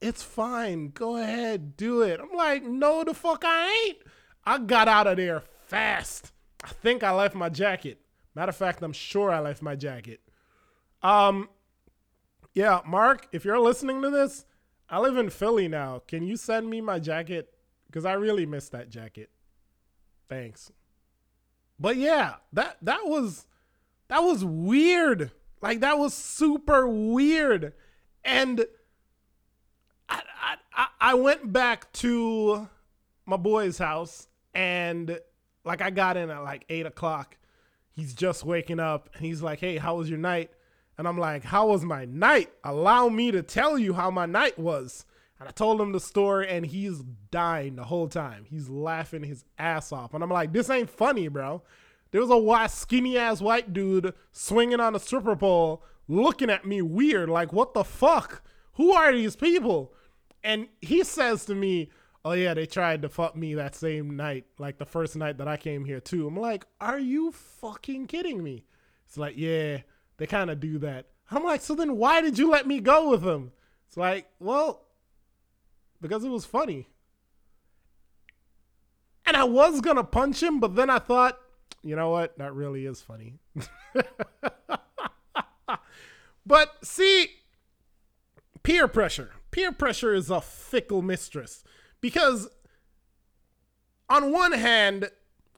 It's 0.00 0.22
fine. 0.22 0.88
Go 0.88 1.16
ahead, 1.16 1.76
do 1.76 2.00
it. 2.02 2.18
I'm 2.20 2.34
like, 2.34 2.64
no, 2.64 3.04
the 3.04 3.12
fuck 3.12 3.44
I 3.44 3.86
ain't. 3.86 3.98
I 4.44 4.58
got 4.58 4.88
out 4.88 5.06
of 5.06 5.18
there 5.18 5.42
fast. 5.66 6.32
I 6.64 6.68
think 6.68 7.02
I 7.02 7.12
left 7.12 7.34
my 7.34 7.50
jacket. 7.50 8.00
Matter 8.34 8.50
of 8.50 8.56
fact, 8.56 8.82
I'm 8.82 8.92
sure 8.92 9.30
I 9.30 9.40
left 9.40 9.60
my 9.60 9.76
jacket. 9.76 10.20
Um, 11.02 11.48
yeah, 12.54 12.80
Mark, 12.86 13.28
if 13.32 13.44
you're 13.44 13.58
listening 13.58 14.00
to 14.02 14.10
this, 14.10 14.46
I 14.88 14.98
live 14.98 15.16
in 15.16 15.30
Philly 15.30 15.68
now. 15.68 16.02
Can 16.08 16.26
you 16.26 16.36
send 16.36 16.70
me 16.70 16.80
my 16.80 16.98
jacket? 16.98 17.52
Because 17.86 18.04
I 18.04 18.12
really 18.14 18.46
miss 18.46 18.68
that 18.70 18.88
jacket. 18.88 19.30
Thanks. 20.28 20.72
But 21.80 21.96
yeah, 21.96 22.34
that 22.52 22.76
that 22.82 23.06
was 23.06 23.46
that 24.08 24.22
was 24.22 24.44
weird. 24.44 25.32
Like 25.62 25.80
that 25.80 25.98
was 25.98 26.12
super 26.12 26.86
weird. 26.86 27.72
And 28.22 28.66
I 30.08 30.20
I 30.74 30.86
I 31.00 31.14
went 31.14 31.52
back 31.52 31.90
to 31.94 32.68
my 33.24 33.38
boy's 33.38 33.78
house 33.78 34.28
and 34.52 35.18
like 35.64 35.80
I 35.80 35.90
got 35.90 36.18
in 36.18 36.28
at 36.28 36.42
like 36.42 36.66
eight 36.68 36.84
o'clock. 36.84 37.38
He's 37.92 38.14
just 38.14 38.44
waking 38.44 38.80
up 38.80 39.08
and 39.14 39.24
he's 39.24 39.42
like, 39.42 39.60
Hey, 39.60 39.78
how 39.78 39.96
was 39.96 40.10
your 40.10 40.18
night? 40.18 40.50
And 40.98 41.08
I'm 41.08 41.18
like, 41.18 41.44
How 41.44 41.68
was 41.68 41.82
my 41.82 42.04
night? 42.04 42.50
Allow 42.62 43.08
me 43.08 43.30
to 43.30 43.42
tell 43.42 43.78
you 43.78 43.94
how 43.94 44.10
my 44.10 44.26
night 44.26 44.58
was. 44.58 45.06
And 45.40 45.48
I 45.48 45.52
told 45.52 45.80
him 45.80 45.92
the 45.92 46.00
story, 46.00 46.46
and 46.48 46.66
he's 46.66 46.98
dying 47.30 47.76
the 47.76 47.84
whole 47.84 48.08
time. 48.08 48.44
He's 48.44 48.68
laughing 48.68 49.22
his 49.24 49.46
ass 49.58 49.90
off. 49.90 50.12
And 50.12 50.22
I'm 50.22 50.30
like, 50.30 50.52
this 50.52 50.68
ain't 50.68 50.90
funny, 50.90 51.28
bro. 51.28 51.62
There 52.10 52.20
was 52.20 52.28
a 52.28 52.36
white, 52.36 52.70
skinny 52.70 53.16
ass 53.16 53.40
white 53.40 53.72
dude 53.72 54.12
swinging 54.32 54.80
on 54.80 54.94
a 54.94 55.00
stripper 55.00 55.36
pole, 55.36 55.82
looking 56.08 56.50
at 56.50 56.66
me 56.66 56.82
weird, 56.82 57.30
like, 57.30 57.54
what 57.54 57.72
the 57.72 57.84
fuck? 57.84 58.42
Who 58.74 58.92
are 58.92 59.12
these 59.12 59.34
people? 59.34 59.94
And 60.44 60.68
he 60.82 61.04
says 61.04 61.46
to 61.46 61.54
me, 61.54 61.90
Oh, 62.22 62.32
yeah, 62.32 62.52
they 62.52 62.66
tried 62.66 63.00
to 63.00 63.08
fuck 63.08 63.34
me 63.34 63.54
that 63.54 63.74
same 63.74 64.14
night, 64.14 64.44
like 64.58 64.76
the 64.76 64.84
first 64.84 65.16
night 65.16 65.38
that 65.38 65.48
I 65.48 65.56
came 65.56 65.86
here, 65.86 66.00
too. 66.00 66.26
I'm 66.26 66.36
like, 66.36 66.66
Are 66.80 66.98
you 66.98 67.32
fucking 67.32 68.08
kidding 68.08 68.42
me? 68.42 68.64
It's 69.06 69.16
like, 69.16 69.38
Yeah, 69.38 69.78
they 70.18 70.26
kind 70.26 70.50
of 70.50 70.60
do 70.60 70.78
that. 70.80 71.06
I'm 71.30 71.44
like, 71.44 71.62
So 71.62 71.74
then 71.74 71.96
why 71.96 72.20
did 72.20 72.38
you 72.38 72.50
let 72.50 72.66
me 72.66 72.80
go 72.80 73.08
with 73.08 73.22
them? 73.22 73.52
It's 73.88 73.96
like, 73.96 74.26
Well, 74.38 74.82
because 76.00 76.24
it 76.24 76.30
was 76.30 76.44
funny. 76.44 76.88
And 79.26 79.36
I 79.36 79.44
was 79.44 79.80
gonna 79.80 80.04
punch 80.04 80.42
him, 80.42 80.60
but 80.60 80.74
then 80.74 80.90
I 80.90 80.98
thought, 80.98 81.38
you 81.82 81.96
know 81.96 82.10
what? 82.10 82.36
That 82.38 82.54
really 82.54 82.86
is 82.86 83.00
funny. 83.00 83.38
but 86.46 86.84
see, 86.84 87.28
peer 88.62 88.88
pressure. 88.88 89.30
Peer 89.50 89.72
pressure 89.72 90.14
is 90.14 90.30
a 90.30 90.40
fickle 90.40 91.02
mistress 91.02 91.64
because, 92.00 92.48
on 94.08 94.32
one 94.32 94.52
hand, 94.52 95.10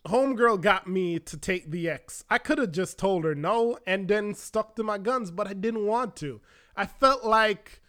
Homegirl 0.07 0.61
got 0.61 0.87
me 0.89 1.19
to 1.19 1.37
take 1.37 1.71
the 1.71 1.89
X. 1.89 2.25
I 2.31 2.39
could 2.39 2.59
have 2.59 2.73
just 2.73 2.99
told 2.99 3.25
her 3.25 3.35
no 3.35 3.79
and 3.87 4.09
then 4.09 4.35
stuck 4.35 4.77
to 4.77 4.83
my 4.83 4.99
guns, 4.99 5.31
but 5.31 5.47
I 5.47 5.53
didn't 5.53 5.87
want 5.87 6.17
to. 6.17 6.41
I 6.75 6.87
felt 6.87 7.25
like 7.25 7.82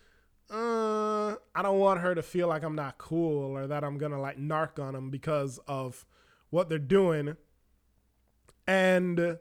uh, 0.54 1.36
I 1.56 1.62
don't 1.64 1.80
want 1.80 2.00
her 2.02 2.14
to 2.14 2.22
feel 2.22 2.48
like 2.48 2.64
I'm 2.64 2.76
not 2.76 3.00
cool 3.00 3.58
or 3.58 3.66
that 3.68 3.84
I'm 3.84 3.98
gonna 3.98 4.22
like 4.22 4.38
narc 4.38 4.80
on 4.80 4.94
them 4.94 5.10
because 5.10 5.60
of 5.68 6.06
what 6.52 6.70
they're 6.70 6.78
doing. 6.78 7.36
And 8.68 9.40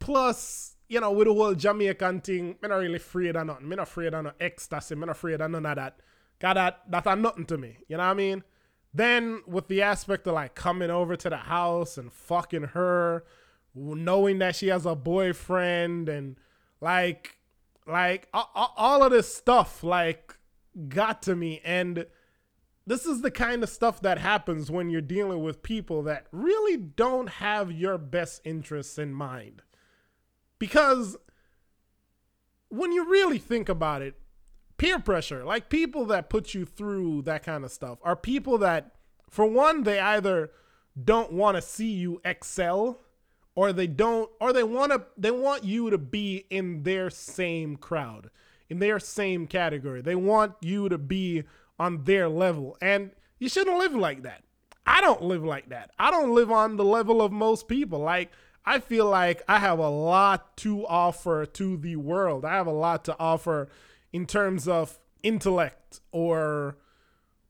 plus, 0.00 0.76
you 0.88 1.00
know, 1.00 1.12
with 1.12 1.28
the 1.28 1.34
whole 1.34 1.54
Jamaican 1.54 2.22
thing, 2.22 2.56
I'm 2.62 2.70
not 2.70 2.76
really 2.76 2.96
afraid 2.96 3.36
of 3.36 3.46
nothing. 3.46 3.64
I'm 3.64 3.70
not 3.70 3.80
afraid 3.80 4.14
of 4.14 4.24
no 4.24 4.32
ecstasy. 4.40 4.94
I'm 4.94 5.00
not 5.00 5.10
afraid 5.10 5.40
of 5.40 5.50
none 5.50 5.64
of 5.64 5.76
that. 5.76 6.00
Got 6.40 6.54
that, 6.54 6.82
that's 6.88 7.06
nothing 7.06 7.46
to 7.46 7.56
me. 7.56 7.78
You 7.88 7.96
know 7.96 8.04
what 8.04 8.10
I 8.10 8.14
mean? 8.14 8.42
Then 8.92 9.42
with 9.46 9.68
the 9.68 9.82
aspect 9.82 10.26
of 10.26 10.34
like 10.34 10.56
coming 10.56 10.90
over 10.90 11.14
to 11.14 11.30
the 11.30 11.36
house 11.36 11.98
and 11.98 12.12
fucking 12.12 12.64
her, 12.64 13.24
knowing 13.74 14.38
that 14.40 14.56
she 14.56 14.68
has 14.68 14.86
a 14.86 14.96
boyfriend 14.96 16.08
and 16.08 16.36
like 16.80 17.37
like 17.88 18.28
all 18.32 19.02
of 19.02 19.10
this 19.10 19.34
stuff 19.34 19.82
like 19.82 20.36
got 20.88 21.22
to 21.22 21.34
me 21.34 21.60
and 21.64 22.06
this 22.88 23.04
is 23.04 23.20
the 23.20 23.30
kind 23.30 23.62
of 23.62 23.68
stuff 23.68 24.00
that 24.00 24.18
happens 24.18 24.70
when 24.70 24.88
you're 24.88 25.02
dealing 25.02 25.42
with 25.42 25.62
people 25.62 26.02
that 26.04 26.26
really 26.32 26.76
don't 26.78 27.28
have 27.28 27.70
your 27.70 27.98
best 27.98 28.40
interests 28.44 28.98
in 28.98 29.12
mind. 29.12 29.60
Because 30.58 31.14
when 32.70 32.92
you 32.92 33.06
really 33.08 33.38
think 33.38 33.68
about 33.68 34.00
it, 34.00 34.14
peer 34.78 34.98
pressure, 34.98 35.44
like 35.44 35.68
people 35.68 36.06
that 36.06 36.30
put 36.30 36.54
you 36.54 36.64
through 36.64 37.22
that 37.22 37.42
kind 37.42 37.62
of 37.62 37.70
stuff, 37.70 37.98
are 38.02 38.16
people 38.16 38.56
that, 38.56 38.94
for 39.28 39.44
one, 39.44 39.82
they 39.82 40.00
either 40.00 40.50
don't 41.04 41.32
want 41.32 41.56
to 41.56 41.62
see 41.62 41.90
you 41.90 42.22
excel 42.24 43.02
or 43.58 43.72
they 43.72 43.88
don't 43.88 44.30
or 44.40 44.52
they 44.52 44.62
want 44.62 44.92
to 44.92 45.02
they 45.16 45.32
want 45.32 45.64
you 45.64 45.90
to 45.90 45.98
be 45.98 46.46
in 46.48 46.84
their 46.84 47.10
same 47.10 47.74
crowd 47.74 48.30
in 48.70 48.78
their 48.78 49.00
same 49.00 49.48
category. 49.48 50.00
They 50.00 50.14
want 50.14 50.54
you 50.60 50.88
to 50.88 50.96
be 50.96 51.42
on 51.76 52.04
their 52.04 52.28
level. 52.28 52.76
And 52.80 53.10
you 53.40 53.48
shouldn't 53.48 53.78
live 53.78 53.94
like 53.94 54.22
that. 54.22 54.44
I 54.86 55.00
don't 55.00 55.22
live 55.22 55.42
like 55.42 55.70
that. 55.70 55.90
I 55.98 56.12
don't 56.12 56.34
live 56.34 56.52
on 56.52 56.76
the 56.76 56.84
level 56.84 57.20
of 57.20 57.32
most 57.32 57.66
people. 57.66 57.98
Like 57.98 58.30
i 58.64 58.78
feel 58.80 59.06
like 59.06 59.40
i 59.48 59.58
have 59.58 59.78
a 59.78 59.88
lot 59.88 60.54
to 60.58 60.86
offer 60.86 61.44
to 61.46 61.76
the 61.78 61.96
world. 61.96 62.44
I 62.44 62.54
have 62.54 62.68
a 62.68 62.72
lot 62.86 63.04
to 63.06 63.16
offer 63.18 63.68
in 64.12 64.24
terms 64.24 64.68
of 64.68 65.00
intellect 65.24 65.98
or 66.12 66.76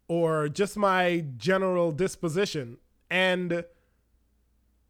or 0.08 0.48
just 0.48 0.78
my 0.78 1.26
general 1.36 1.92
disposition. 1.92 2.78
And 3.10 3.64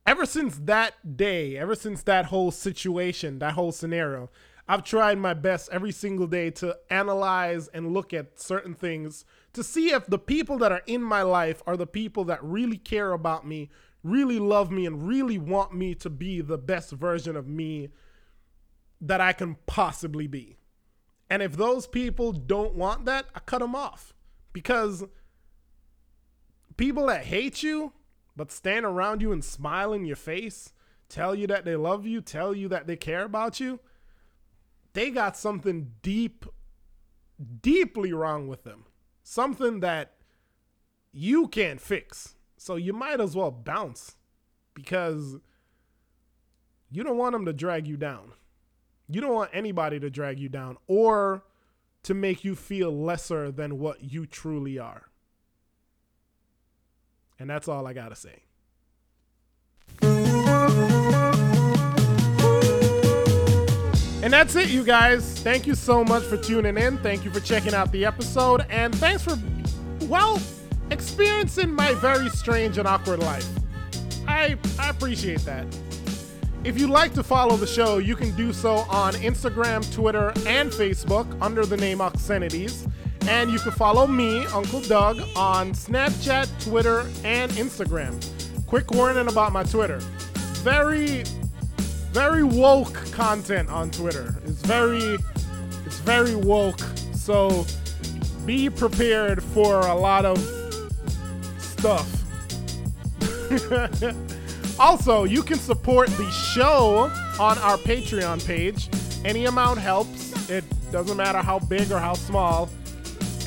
ever 0.08 0.24
since 0.24 0.58
that 0.64 1.18
day, 1.18 1.58
ever 1.58 1.74
since 1.74 2.02
that 2.04 2.24
whole 2.24 2.50
situation, 2.50 3.40
that 3.40 3.52
whole 3.52 3.72
scenario, 3.72 4.30
I've 4.66 4.82
tried 4.82 5.18
my 5.18 5.34
best 5.34 5.68
every 5.70 5.92
single 5.92 6.26
day 6.26 6.50
to 6.52 6.78
analyze 6.88 7.68
and 7.68 7.92
look 7.92 8.14
at 8.14 8.40
certain 8.40 8.72
things 8.72 9.26
to 9.52 9.62
see 9.62 9.90
if 9.90 10.06
the 10.06 10.18
people 10.18 10.56
that 10.58 10.72
are 10.72 10.82
in 10.86 11.02
my 11.02 11.20
life 11.20 11.62
are 11.66 11.76
the 11.76 11.86
people 11.86 12.24
that 12.24 12.42
really 12.42 12.78
care 12.78 13.12
about 13.12 13.46
me, 13.46 13.68
really 14.02 14.38
love 14.38 14.70
me, 14.70 14.86
and 14.86 15.06
really 15.06 15.36
want 15.36 15.74
me 15.74 15.94
to 15.96 16.08
be 16.08 16.40
the 16.40 16.56
best 16.56 16.90
version 16.92 17.36
of 17.36 17.46
me 17.46 17.90
that 19.02 19.20
I 19.20 19.34
can 19.34 19.56
possibly 19.66 20.26
be. 20.26 20.56
And 21.28 21.42
if 21.42 21.54
those 21.54 21.86
people 21.86 22.32
don't 22.32 22.74
want 22.74 23.04
that, 23.04 23.26
I 23.34 23.40
cut 23.40 23.60
them 23.60 23.74
off 23.74 24.14
because 24.54 25.04
people 26.78 27.08
that 27.08 27.26
hate 27.26 27.62
you 27.62 27.92
but 28.38 28.52
stand 28.52 28.86
around 28.86 29.20
you 29.20 29.32
and 29.32 29.44
smile 29.44 29.92
in 29.92 30.06
your 30.06 30.16
face, 30.16 30.72
tell 31.08 31.34
you 31.34 31.48
that 31.48 31.64
they 31.64 31.74
love 31.74 32.06
you, 32.06 32.20
tell 32.20 32.54
you 32.54 32.68
that 32.68 32.86
they 32.86 32.94
care 32.94 33.24
about 33.24 33.58
you, 33.58 33.80
they 34.92 35.10
got 35.10 35.36
something 35.36 35.90
deep, 36.02 36.46
deeply 37.60 38.12
wrong 38.12 38.46
with 38.46 38.62
them. 38.62 38.84
Something 39.24 39.80
that 39.80 40.14
you 41.12 41.48
can't 41.48 41.80
fix. 41.80 42.36
So 42.56 42.76
you 42.76 42.92
might 42.92 43.20
as 43.20 43.34
well 43.34 43.50
bounce 43.50 44.14
because 44.72 45.38
you 46.92 47.02
don't 47.02 47.18
want 47.18 47.32
them 47.32 47.44
to 47.44 47.52
drag 47.52 47.88
you 47.88 47.96
down. 47.96 48.34
You 49.08 49.20
don't 49.20 49.34
want 49.34 49.50
anybody 49.52 49.98
to 49.98 50.10
drag 50.10 50.38
you 50.38 50.48
down 50.48 50.76
or 50.86 51.42
to 52.04 52.14
make 52.14 52.44
you 52.44 52.54
feel 52.54 52.96
lesser 52.96 53.50
than 53.50 53.80
what 53.80 54.04
you 54.04 54.26
truly 54.26 54.78
are. 54.78 55.07
And 57.38 57.48
that's 57.48 57.68
all 57.68 57.86
I 57.86 57.92
got 57.92 58.08
to 58.08 58.16
say. 58.16 58.42
And 64.20 64.32
that's 64.32 64.56
it, 64.56 64.68
you 64.68 64.84
guys. 64.84 65.40
Thank 65.40 65.66
you 65.66 65.74
so 65.74 66.04
much 66.04 66.24
for 66.24 66.36
tuning 66.36 66.76
in. 66.76 66.98
Thank 66.98 67.24
you 67.24 67.30
for 67.30 67.40
checking 67.40 67.72
out 67.72 67.92
the 67.92 68.04
episode. 68.04 68.66
And 68.68 68.94
thanks 68.94 69.22
for, 69.22 69.38
well, 70.02 70.40
experiencing 70.90 71.72
my 71.72 71.94
very 71.94 72.28
strange 72.30 72.76
and 72.78 72.88
awkward 72.88 73.20
life. 73.20 73.48
I, 74.26 74.58
I 74.78 74.90
appreciate 74.90 75.40
that. 75.40 75.66
If 76.64 76.78
you'd 76.78 76.90
like 76.90 77.14
to 77.14 77.22
follow 77.22 77.56
the 77.56 77.66
show, 77.66 77.98
you 77.98 78.16
can 78.16 78.34
do 78.36 78.52
so 78.52 78.78
on 78.90 79.14
Instagram, 79.14 79.90
Twitter, 79.94 80.30
and 80.46 80.70
Facebook 80.70 81.26
under 81.40 81.64
the 81.64 81.76
name 81.76 82.00
Oxenities. 82.00 82.86
And 83.28 83.50
you 83.50 83.58
can 83.58 83.72
follow 83.72 84.06
me, 84.06 84.46
Uncle 84.46 84.80
Doug, 84.80 85.20
on 85.36 85.72
Snapchat, 85.72 86.48
Twitter, 86.64 87.00
and 87.24 87.52
Instagram. 87.52 88.18
Quick 88.66 88.90
warning 88.90 89.28
about 89.28 89.52
my 89.52 89.62
Twitter. 89.64 89.98
Very, 90.64 91.24
very 92.10 92.42
woke 92.42 92.94
content 93.12 93.68
on 93.68 93.90
Twitter. 93.90 94.34
It's 94.46 94.62
very, 94.62 95.18
it's 95.84 95.98
very 96.00 96.36
woke. 96.36 96.80
So 97.12 97.66
be 98.46 98.70
prepared 98.70 99.42
for 99.42 99.80
a 99.80 99.94
lot 99.94 100.24
of 100.24 100.38
stuff. 101.58 102.10
also, 104.80 105.24
you 105.24 105.42
can 105.42 105.58
support 105.58 106.08
the 106.16 106.30
show 106.30 107.10
on 107.38 107.58
our 107.58 107.76
Patreon 107.76 108.44
page. 108.46 108.88
Any 109.26 109.44
amount 109.44 109.80
helps. 109.80 110.48
It 110.48 110.64
doesn't 110.90 111.18
matter 111.18 111.42
how 111.42 111.58
big 111.58 111.92
or 111.92 111.98
how 111.98 112.14
small. 112.14 112.70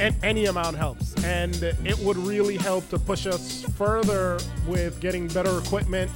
And 0.02 0.16
any 0.24 0.48
amount 0.48 0.78
helps. 0.78 1.14
And 1.24 1.56
it 1.62 1.98
would 2.00 2.18
really 2.18 2.58
help 2.58 2.90
to 2.90 2.98
push 2.98 3.28
us 3.28 3.64
further 3.78 4.40
with 4.66 5.00
getting 5.00 5.28
better 5.28 5.60
equipment, 5.60 6.10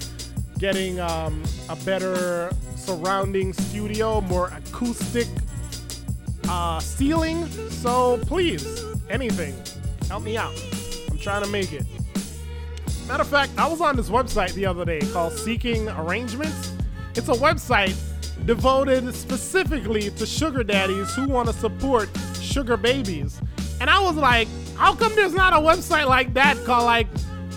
getting 0.58 1.00
um, 1.00 1.44
a 1.70 1.76
better 1.78 2.52
surrounding 2.76 3.54
studio, 3.54 4.22
more 4.22 4.48
acoustic 4.48 5.28
uh, 6.50 6.80
ceiling. 6.80 7.46
So 7.70 8.18
please, 8.24 8.84
anything, 9.08 9.54
help 10.08 10.24
me 10.24 10.36
out. 10.36 10.60
I'm 11.12 11.20
trying 11.20 11.44
to 11.44 11.50
make 11.50 11.72
it. 11.72 11.86
Matter 13.08 13.22
of 13.22 13.28
fact, 13.30 13.52
I 13.56 13.68
was 13.68 13.82
on 13.82 13.96
this 13.96 14.10
website 14.10 14.54
the 14.54 14.66
other 14.66 14.84
day 14.84 15.02
called 15.14 15.34
Seeking 15.34 15.90
Arrangements. 15.90 16.74
It's 17.14 17.30
a 17.30 17.34
website 17.34 17.96
devoted 18.48 19.14
specifically 19.14 20.10
to 20.10 20.26
sugar 20.26 20.64
daddies 20.64 21.14
who 21.14 21.28
want 21.28 21.50
to 21.50 21.54
support 21.54 22.10
sugar 22.42 22.78
babies. 22.78 23.40
And 23.80 23.90
I 23.90 24.00
was 24.00 24.16
like, 24.16 24.48
how 24.76 24.96
come 24.96 25.16
there's 25.16 25.34
not 25.34 25.54
a 25.54 25.58
website 25.58 26.08
like 26.08 26.34
that 26.34 26.58
called 26.66 26.86
like 26.86 27.08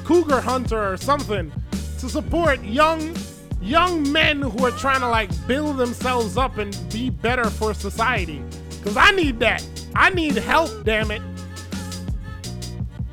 Cougar 0.04 0.40
Hunter 0.40 0.92
or 0.92 0.96
something 0.96 1.52
to 1.98 2.08
support 2.08 2.62
young 2.62 3.16
young 3.60 4.10
men 4.12 4.40
who 4.40 4.64
are 4.64 4.70
trying 4.70 5.00
to 5.00 5.08
like 5.08 5.30
build 5.46 5.76
themselves 5.76 6.36
up 6.36 6.58
and 6.58 6.76
be 6.90 7.10
better 7.10 7.50
for 7.50 7.74
society? 7.74 8.42
Cuz 8.82 8.96
I 8.96 9.10
need 9.12 9.40
that. 9.40 9.66
I 9.94 10.10
need 10.10 10.36
help, 10.36 10.84
damn 10.84 11.10
it. 11.10 11.22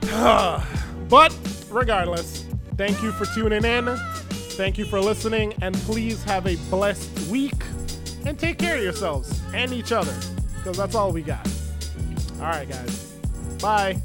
but 1.10 1.36
regardless, 1.70 2.46
thank 2.78 3.02
you 3.02 3.12
for 3.12 3.26
tuning 3.26 3.66
in. 3.66 3.98
Thank 4.56 4.78
you 4.78 4.86
for 4.86 5.02
listening 5.02 5.54
and 5.62 5.76
please 5.80 6.24
have 6.24 6.48
a 6.48 6.56
blessed 6.70 7.28
week 7.30 7.62
and 8.26 8.40
take 8.40 8.58
care 8.58 8.78
of 8.78 8.84
yourselves 8.84 9.42
and 9.54 9.74
each 9.74 9.92
other 9.92 10.16
cuz 10.64 10.78
that's 10.78 10.96
all 10.96 11.12
we 11.12 11.22
got. 11.22 11.46
All 12.40 12.48
right, 12.48 12.70
guys. 12.70 13.14
Bye. 13.62 14.02